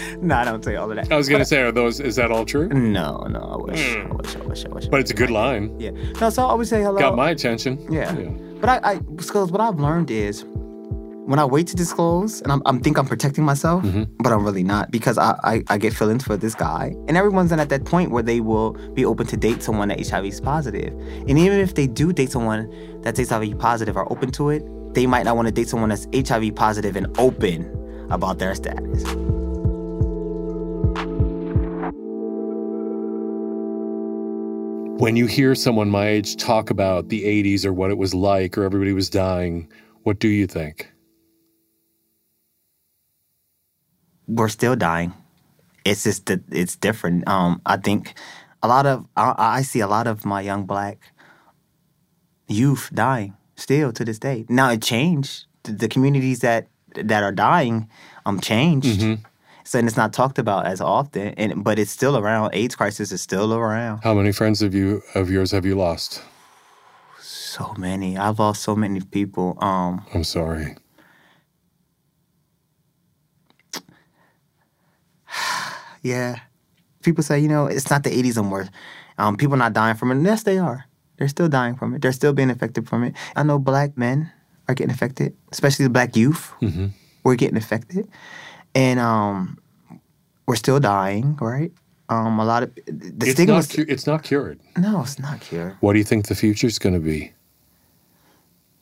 no, 0.22 0.36
I 0.36 0.44
don't 0.46 0.64
say 0.64 0.76
all 0.76 0.90
of 0.90 0.96
that. 0.98 1.12
I 1.12 1.18
was 1.18 1.30
gonna 1.30 1.46
say, 1.46 1.62
are 1.62 1.72
those 1.72 2.00
is 2.00 2.16
that 2.18 2.32
all 2.32 2.46
true? 2.46 2.68
No, 2.70 3.18
no, 3.30 3.40
I 3.40 3.72
wish. 3.72 3.96
I 3.96 4.06
wish, 4.08 4.36
I 4.36 4.40
wish, 4.40 4.66
I 4.66 4.70
wish. 4.70 4.88
But 4.88 5.00
it's 5.00 5.12
a 5.12 5.16
good 5.16 5.30
line. 5.32 5.74
yeah. 5.80 5.92
No, 6.22 6.30
so 6.30 6.44
I 6.44 6.46
always 6.50 6.70
say 6.70 6.82
hello. 6.82 7.00
Got 7.00 7.16
my 7.16 7.30
attention. 7.30 7.86
Yeah. 7.92 8.12
But 8.62 8.70
I, 8.70 8.80
I 8.94 9.00
because 9.00 9.52
what 9.52 9.62
I've 9.62 9.80
learned 9.80 10.10
is 10.12 10.46
when 11.26 11.40
I 11.40 11.46
wait 11.46 11.68
to 11.68 11.76
disclose, 11.76 12.42
and 12.42 12.52
I'm, 12.52 12.62
I'm 12.66 12.82
think 12.82 12.98
I'm 12.98 13.06
protecting 13.06 13.46
myself, 13.46 13.82
Mm-hmm. 13.84 14.04
but 14.20 14.34
I'm 14.34 14.44
really 14.44 14.64
not 14.64 14.92
because 14.92 15.18
I, 15.18 15.38
I, 15.44 15.64
I 15.70 15.78
get 15.78 15.94
feelings 15.94 16.24
for 16.26 16.36
this 16.36 16.54
guy. 16.54 16.94
And 17.08 17.16
everyone's 17.16 17.50
then 17.50 17.62
at 17.62 17.70
that 17.70 17.86
point 17.86 18.12
where 18.12 18.24
they 18.24 18.42
will 18.42 18.74
be 18.94 19.06
open 19.06 19.26
to 19.28 19.38
date 19.38 19.64
someone 19.64 19.88
that 19.88 20.06
HIV 20.06 20.26
is. 20.26 20.40
And 20.42 21.38
even 21.40 21.60
if 21.62 21.76
they 21.76 21.88
do 21.88 22.12
date 22.12 22.30
someone 22.32 22.70
that's 23.04 23.26
HIV 23.30 23.58
positive 23.58 23.96
or 23.96 24.12
open 24.12 24.32
to 24.32 24.50
it, 24.50 24.64
they 24.96 25.08
might 25.08 25.24
not 25.24 25.38
want 25.38 25.48
to 25.48 25.54
date 25.54 25.70
someone 25.70 25.90
that's 25.90 26.08
HIV 26.14 26.56
positive 26.56 26.98
and 26.98 27.08
open 27.18 27.72
about 28.12 28.40
their 28.40 28.54
status. 28.54 29.04
When 34.98 35.16
you 35.16 35.26
hear 35.26 35.56
someone 35.56 35.90
my 35.90 36.08
age 36.08 36.38
talk 36.38 36.70
about 36.70 37.10
the 37.10 37.24
80s 37.24 37.66
or 37.66 37.74
what 37.74 37.92
it 37.92 37.98
was 37.98 38.14
like 38.14 38.58
or 38.58 38.64
everybody 38.64 38.94
was 38.94 39.10
dying, 39.10 39.70
what 40.04 40.20
do 40.20 40.28
you 40.28 40.48
think? 40.48 40.94
we're 44.28 44.50
still 44.50 44.76
dying. 44.76 45.14
It's 45.86 46.04
just 46.04 46.28
that 46.28 46.42
it's 46.52 46.76
different. 46.76 47.28
Um, 47.28 47.62
I 47.66 47.78
think 47.78 48.14
a 48.62 48.68
lot 48.68 48.86
of 48.86 49.06
I, 49.18 49.36
I 49.38 49.62
see 49.62 49.82
a 49.82 49.88
lot 49.88 50.08
of 50.08 50.26
my 50.26 50.42
young 50.42 50.66
black 50.66 51.12
youth 52.48 52.90
dying 52.94 53.36
still 53.56 53.92
to 53.94 54.06
this 54.06 54.20
day. 54.20 54.46
Now 54.50 54.72
it 54.72 54.82
changed. 54.82 55.46
The, 55.64 55.74
the 55.74 55.88
communities 55.88 56.40
that 56.40 56.68
that 56.96 57.24
are 57.24 57.32
dying 57.32 57.90
um 58.26 58.40
changed. 58.40 59.02
So 59.64 59.80
and 59.80 59.88
it's 59.88 59.98
not 59.98 60.14
talked 60.14 60.40
about 60.40 60.66
as 60.66 60.82
often. 60.82 61.30
And 61.38 61.64
but 61.64 61.80
it's 61.80 61.92
still 61.92 62.18
around. 62.18 62.54
AIDS 62.54 62.76
crisis 62.76 63.12
is 63.12 63.22
still 63.22 63.54
around. 63.54 64.02
How 64.04 64.14
many 64.14 64.32
friends 64.32 64.62
of 64.62 64.74
you 64.76 65.02
of 65.16 65.30
yours 65.30 65.52
have 65.52 65.66
you 65.66 65.76
lost? 65.76 66.22
So 67.20 67.74
many. 67.78 68.18
I've 68.18 68.40
lost 68.40 68.64
so 68.64 68.76
many 68.76 69.00
people. 69.02 69.58
Um, 69.62 70.06
I'm 70.14 70.24
sorry. 70.24 70.76
Yeah. 76.02 76.40
People 77.02 77.24
say, 77.24 77.40
you 77.40 77.48
know, 77.48 77.66
it's 77.66 77.90
not 77.90 78.04
the 78.04 78.10
80s 78.10 78.38
anymore. 78.38 78.68
Um, 79.18 79.38
people 79.38 79.56
not 79.56 79.72
dying 79.72 79.96
from 79.96 80.12
it. 80.12 80.16
And 80.16 80.26
yes, 80.26 80.44
they 80.44 80.58
are. 80.58 80.86
They're 81.18 81.30
still 81.30 81.48
dying 81.48 81.76
from 81.76 81.94
it. 81.96 82.02
They're 82.02 82.12
still 82.12 82.34
being 82.34 82.50
affected 82.50 82.90
from 82.90 83.04
it. 83.04 83.16
I 83.36 83.44
know 83.44 83.58
black 83.58 83.98
men 83.98 84.30
are 84.68 84.76
getting 84.76 84.94
affected, 84.94 85.34
especially 85.52 85.86
the 85.86 85.92
black 85.92 86.18
youth. 86.18 86.52
Mm-hmm. 86.62 86.88
We're 87.24 87.36
getting 87.36 87.58
affected. 87.58 88.10
And 88.76 89.00
um, 89.00 89.58
we're 90.48 90.56
still 90.56 90.80
dying, 90.80 91.36
right? 91.40 91.72
Um, 92.10 92.40
a 92.40 92.46
lot 92.46 92.64
of 92.64 92.74
the 92.76 93.14
It's 93.22 93.32
stigma. 93.34 93.56
not, 93.56 93.70
cu- 93.70 93.86
it's 93.88 94.06
not 94.08 94.24
cured. 94.24 94.60
no, 94.78 95.02
it's 95.02 95.20
not 95.20 95.40
cured. 95.42 95.78
What 95.80 95.94
do 95.94 96.00
you 96.00 96.06
think 96.06 96.28
the 96.28 96.36
future's 96.36 96.78
going 96.80 96.94
to 96.94 97.00
be? 97.00 97.34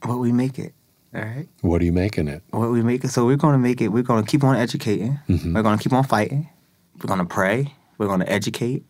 What 0.03 0.17
we 0.19 0.31
make 0.31 0.57
it, 0.57 0.73
all 1.13 1.21
right? 1.21 1.47
What 1.61 1.81
are 1.81 1.85
you 1.85 1.93
making 1.93 2.27
it? 2.27 2.41
What 2.49 2.71
we 2.71 2.81
make 2.81 3.03
it. 3.03 3.09
So 3.09 3.25
we're 3.25 3.37
going 3.37 3.53
to 3.53 3.59
make 3.59 3.79
it. 3.81 3.89
We're 3.89 4.01
going 4.03 4.23
to 4.23 4.29
keep 4.29 4.43
on 4.43 4.55
educating. 4.55 5.19
Mm-hmm. 5.29 5.53
We're 5.53 5.61
going 5.61 5.77
to 5.77 5.83
keep 5.83 5.93
on 5.93 6.03
fighting. 6.03 6.49
We're 6.97 7.07
going 7.07 7.19
to 7.19 7.25
pray. 7.25 7.73
We're 7.99 8.07
going 8.07 8.21
to 8.21 8.31
educate. 8.31 8.83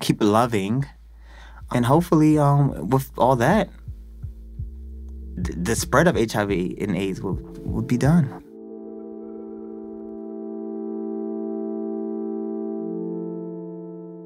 Keep 0.00 0.22
loving, 0.22 0.86
and 1.74 1.84
hopefully, 1.84 2.38
um, 2.38 2.88
with 2.88 3.10
all 3.18 3.34
that, 3.36 3.68
th- 5.42 5.58
the 5.60 5.74
spread 5.74 6.06
of 6.06 6.14
HIV 6.14 6.50
and 6.50 6.96
AIDS 6.96 7.20
will 7.20 7.34
will 7.64 7.82
be 7.82 7.96
done. 7.98 8.44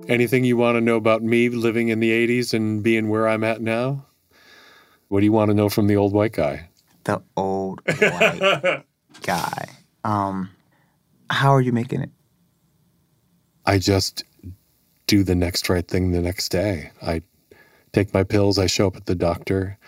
Anything 0.09 0.45
you 0.45 0.57
want 0.57 0.77
to 0.77 0.81
know 0.81 0.97
about 0.97 1.23
me 1.23 1.49
living 1.49 1.89
in 1.89 2.01
the 2.01 2.11
80s 2.11 2.55
and 2.55 2.83
being 2.83 3.09
where 3.09 3.29
I'm 3.29 3.45
at 3.45 3.61
now? 3.61 4.07
What 5.09 5.21
do 5.21 5.27
you 5.27 5.33
want 5.33 5.51
to 5.51 5.55
know 5.55 5.69
from 5.69 5.87
the 5.87 5.97
old 5.97 6.13
white 6.13 6.33
guy? 6.33 6.69
The 7.05 7.23
old 7.37 7.81
white 7.85 8.85
guy. 9.23 9.69
Um, 10.05 10.51
how 11.31 11.53
are 11.53 11.61
you 11.61 11.73
making 11.73 12.03
it? 12.03 12.11
I 13.65 13.79
just 13.79 14.25
do 15.07 15.23
the 15.23 15.35
next 15.35 15.69
right 15.69 15.87
thing 15.87 16.13
the 16.13 16.21
next 16.21 16.49
day. 16.49 16.91
I 17.01 17.23
take 17.93 18.13
my 18.13 18.25
pills, 18.25 18.59
I 18.59 18.67
show 18.67 18.87
up 18.87 18.97
at 18.97 19.07
the 19.07 19.15
doctor, 19.15 19.79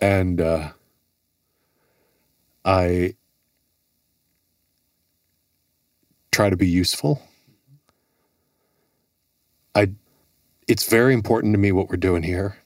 and 0.00 0.40
uh, 0.40 0.70
I 2.64 3.14
try 6.30 6.50
to 6.50 6.56
be 6.56 6.68
useful. 6.68 7.22
I 9.78 9.92
it's 10.66 10.88
very 10.88 11.14
important 11.14 11.54
to 11.54 11.58
me 11.58 11.70
what 11.70 11.88
we're 11.88 11.96
doing 11.96 12.24
here. 12.24 12.58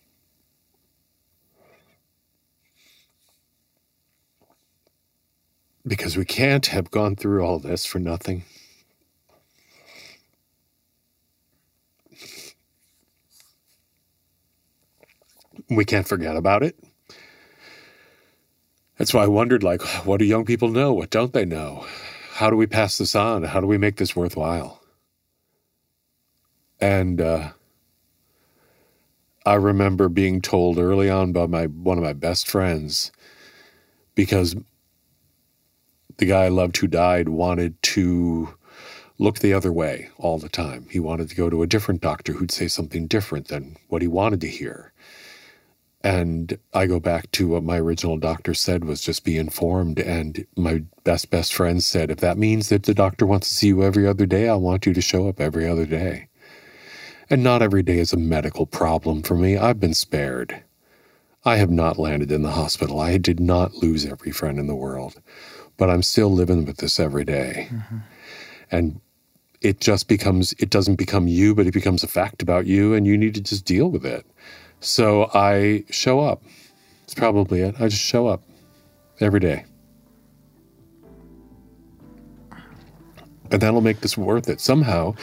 Because 5.87 6.17
we 6.17 6.25
can't 6.25 6.67
have 6.69 6.91
gone 6.91 7.17
through 7.17 7.45
all 7.45 7.59
this 7.59 7.85
for 7.85 7.99
nothing. 7.99 8.45
We 15.69 15.85
can't 15.85 16.09
forget 16.09 16.37
about 16.37 16.63
it. 16.63 16.79
That's 18.99 19.13
why 19.15 19.25
I 19.25 19.29
wondered 19.29 19.63
like, 19.63 19.83
what 20.07 20.19
do 20.19 20.25
young 20.25 20.45
people 20.47 20.69
know? 20.69 20.95
What 20.95 21.11
don't 21.11 21.33
they 21.35 21.45
know? 21.45 21.87
How 22.35 22.51
do 22.51 22.57
we 22.57 22.67
pass 22.67 22.99
this 22.99 23.15
on? 23.15 23.45
How 23.45 23.61
do 23.61 23.67
we 23.67 23.79
make 23.79 23.97
this 23.97 24.17
worthwhile? 24.17 24.82
And 26.83 27.21
uh, 27.21 27.51
I 29.47 29.55
remember 29.55 30.09
being 30.09 30.43
told 30.43 30.79
early 30.79 31.09
on 31.09 31.33
by 31.33 31.47
my 31.47 31.67
one 31.67 31.97
of 31.97 32.03
my 32.05 32.13
best 32.13 32.51
friends, 32.51 33.13
because 34.17 34.57
the 36.19 36.27
guy 36.27 36.47
I 36.47 36.49
loved 36.49 36.77
who 36.77 36.89
died 36.89 37.29
wanted 37.29 37.81
to 37.83 38.55
look 39.19 39.39
the 39.39 39.53
other 39.53 39.73
way 39.73 40.09
all 40.19 40.39
the 40.39 40.49
time. 40.49 40.89
He 40.91 40.99
wanted 40.99 41.29
to 41.29 41.37
go 41.37 41.49
to 41.49 41.63
a 41.63 41.69
different 41.69 42.01
doctor 42.01 42.33
who'd 42.33 42.51
say 42.51 42.67
something 42.67 43.07
different 43.07 43.47
than 43.47 43.77
what 43.87 44.03
he 44.03 44.09
wanted 44.09 44.41
to 44.41 44.49
hear. 44.49 44.93
And 46.03 46.59
I 46.75 46.87
go 46.87 46.99
back 46.99 47.31
to 47.33 47.47
what 47.47 47.63
my 47.63 47.79
original 47.79 48.17
doctor 48.17 48.55
said 48.55 48.85
was 48.85 49.01
just 49.01 49.25
be 49.25 49.39
informed. 49.39 50.01
And 50.01 50.45
my 50.57 50.83
best, 51.05 51.31
best 51.31 51.55
friend 51.55 51.81
said, 51.81 52.11
if 52.11 52.19
that 52.19 52.39
means 52.39 52.71
that 52.71 52.83
the 52.83 52.95
doctor 52.95 53.25
wants 53.25 53.49
to 53.51 53.55
see 53.55 53.69
you 53.69 53.85
every 53.85 54.05
other 54.05 54.27
day, 54.27 54.49
I 54.49 54.57
want 54.57 54.85
you 54.85 54.93
to 54.95 55.01
show 55.01 55.29
up 55.29 55.41
every 55.41 55.69
other 55.69 55.87
day. 55.87 56.27
And 57.31 57.43
not 57.43 57.63
every 57.63 57.83
day 57.83 57.99
is 57.99 58.13
a 58.13 58.19
medical 58.19 58.67
problem 58.67 59.23
for 59.23 59.35
me. 59.35 59.57
I've 59.57 59.81
been 59.81 59.95
spared. 59.95 60.63
I 61.45 61.57
have 61.57 61.71
not 61.71 61.99
landed 61.99 62.31
in 62.31 62.43
the 62.43 62.53
hospital. 62.53 63.01
I 63.01 63.19
did 63.19 63.41
not 63.41 63.75
lose 63.75 64.07
every 64.07 64.31
friend 64.31 64.59
in 64.59 64.67
the 64.67 64.75
world, 64.75 65.21
but 65.77 65.91
I'm 65.91 66.03
still 66.03 66.31
living 66.31 66.65
with 66.65 66.77
this 66.77 67.01
every 67.01 67.25
day. 67.25 67.69
Mm-hmm. 67.71 67.97
And 68.71 69.01
it 69.61 69.81
just 69.81 70.09
becomes, 70.09 70.53
it 70.55 70.71
doesn't 70.71 70.97
become 70.97 71.27
you, 71.27 71.55
but 71.55 71.67
it 71.67 71.75
becomes 71.75 72.03
a 72.03 72.09
fact 72.09 72.43
about 72.43 72.67
you, 72.67 72.95
and 72.95 73.07
you 73.07 73.17
need 73.17 73.35
to 73.35 73.41
just 73.41 73.65
deal 73.65 73.89
with 73.89 74.05
it. 74.05 74.27
So 74.81 75.31
I 75.35 75.85
show 75.91 76.21
up. 76.21 76.43
It's 77.05 77.15
probably 77.15 77.61
it. 77.61 77.77
I 77.81 77.89
just 77.89 78.03
show 78.03 78.27
up 78.27 78.43
every 79.21 79.41
day. 79.41 79.65
And 83.51 83.61
that'll 83.61 83.83
make 83.83 84.01
this 84.01 84.17
worth 84.17 84.49
it. 84.49 84.61
Somehow, 84.61 85.15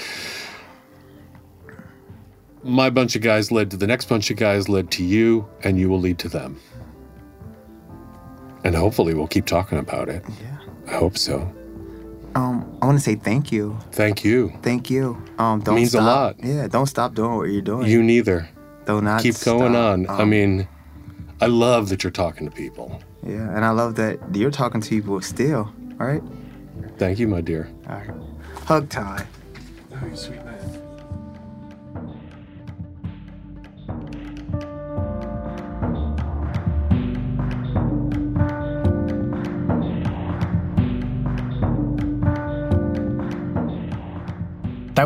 my 2.63 2.89
bunch 2.89 3.15
of 3.15 3.21
guys 3.21 3.51
led 3.51 3.71
to 3.71 3.77
the 3.77 3.87
next 3.87 4.05
bunch 4.09 4.29
of 4.31 4.37
guys, 4.37 4.67
led 4.69 4.91
to 4.91 5.03
you, 5.03 5.47
and 5.63 5.79
you 5.79 5.89
will 5.89 5.99
lead 5.99 6.19
to 6.19 6.29
them. 6.29 6.59
And 8.63 8.75
hopefully, 8.75 9.13
we'll 9.13 9.27
keep 9.27 9.45
talking 9.45 9.77
about 9.77 10.09
it. 10.09 10.23
Yeah. 10.41 10.57
I 10.87 10.97
hope 10.97 11.17
so. 11.17 11.41
Um, 12.35 12.77
I 12.81 12.85
want 12.85 12.97
to 12.97 13.03
say 13.03 13.15
thank 13.15 13.51
you. 13.51 13.77
Thank 13.91 14.23
you. 14.23 14.53
Thank 14.61 14.89
you. 14.89 15.21
Um, 15.39 15.61
don't 15.61 15.75
Means 15.75 15.95
a 15.95 16.01
lot. 16.01 16.35
Yeah, 16.43 16.67
don't 16.67 16.85
stop 16.85 17.13
doing 17.15 17.35
what 17.37 17.49
you're 17.49 17.61
doing. 17.61 17.87
You 17.87 18.03
neither. 18.03 18.49
do 18.85 19.01
not 19.01 19.21
Keep 19.23 19.39
going 19.41 19.73
stop. 19.73 19.93
on. 19.93 20.07
I 20.07 20.21
Um, 20.23 20.29
mean, 20.29 20.67
I 21.41 21.45
love 21.47 21.89
that 21.89 22.03
you're 22.03 22.11
talking 22.11 22.47
to 22.49 22.55
people. 22.55 23.01
yeah, 23.25 23.55
and 23.55 23.63
I 23.65 23.69
love 23.71 23.95
that 23.95 24.19
you're 24.35 24.51
talking 24.51 24.81
to 24.81 24.89
people 24.89 25.19
still. 25.21 25.71
All 25.99 26.05
right. 26.07 26.21
Thank 26.97 27.17
you, 27.19 27.27
my 27.27 27.41
dear. 27.41 27.69
All 27.89 27.95
right. 27.95 28.09
Hug 28.65 28.89
time. 28.89 29.25
Oh, 29.93 30.15
sweet 30.15 30.43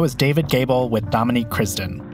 was 0.04 0.14
David 0.14 0.50
Gable 0.50 0.90
with 0.90 1.10
Dominique 1.12 1.48
Crisden. 1.48 2.13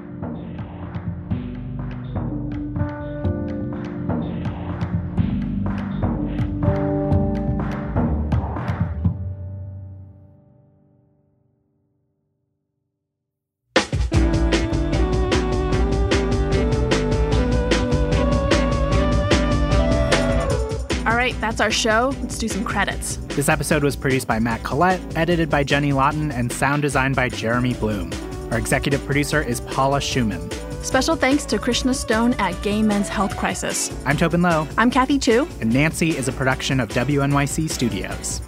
That's 21.49 21.61
our 21.61 21.71
show. 21.71 22.13
Let's 22.21 22.37
do 22.37 22.47
some 22.47 22.63
credits. 22.63 23.15
This 23.29 23.49
episode 23.49 23.83
was 23.83 23.95
produced 23.95 24.27
by 24.27 24.37
Matt 24.37 24.61
Collette, 24.61 25.01
edited 25.17 25.49
by 25.49 25.63
Jenny 25.63 25.91
Lawton, 25.93 26.31
and 26.31 26.51
sound 26.51 26.83
designed 26.83 27.15
by 27.15 27.27
Jeremy 27.27 27.73
Bloom. 27.73 28.11
Our 28.51 28.59
executive 28.59 29.03
producer 29.03 29.41
is 29.41 29.59
Paula 29.59 29.97
Szuchman. 29.99 30.53
Special 30.85 31.15
thanks 31.15 31.45
to 31.45 31.57
Krishna 31.57 31.95
Stone 31.95 32.33
at 32.33 32.61
Gay 32.61 32.83
Men's 32.83 33.09
Health 33.09 33.35
Crisis. 33.35 33.91
I'm 34.05 34.15
Tobin 34.15 34.43
Low, 34.43 34.67
I'm 34.77 34.91
Kathy 34.91 35.17
Tu. 35.17 35.47
and 35.59 35.73
Nancy 35.73 36.15
is 36.15 36.27
a 36.27 36.31
production 36.31 36.79
of 36.79 36.89
WNYC 36.89 37.67
Studios. 37.67 38.41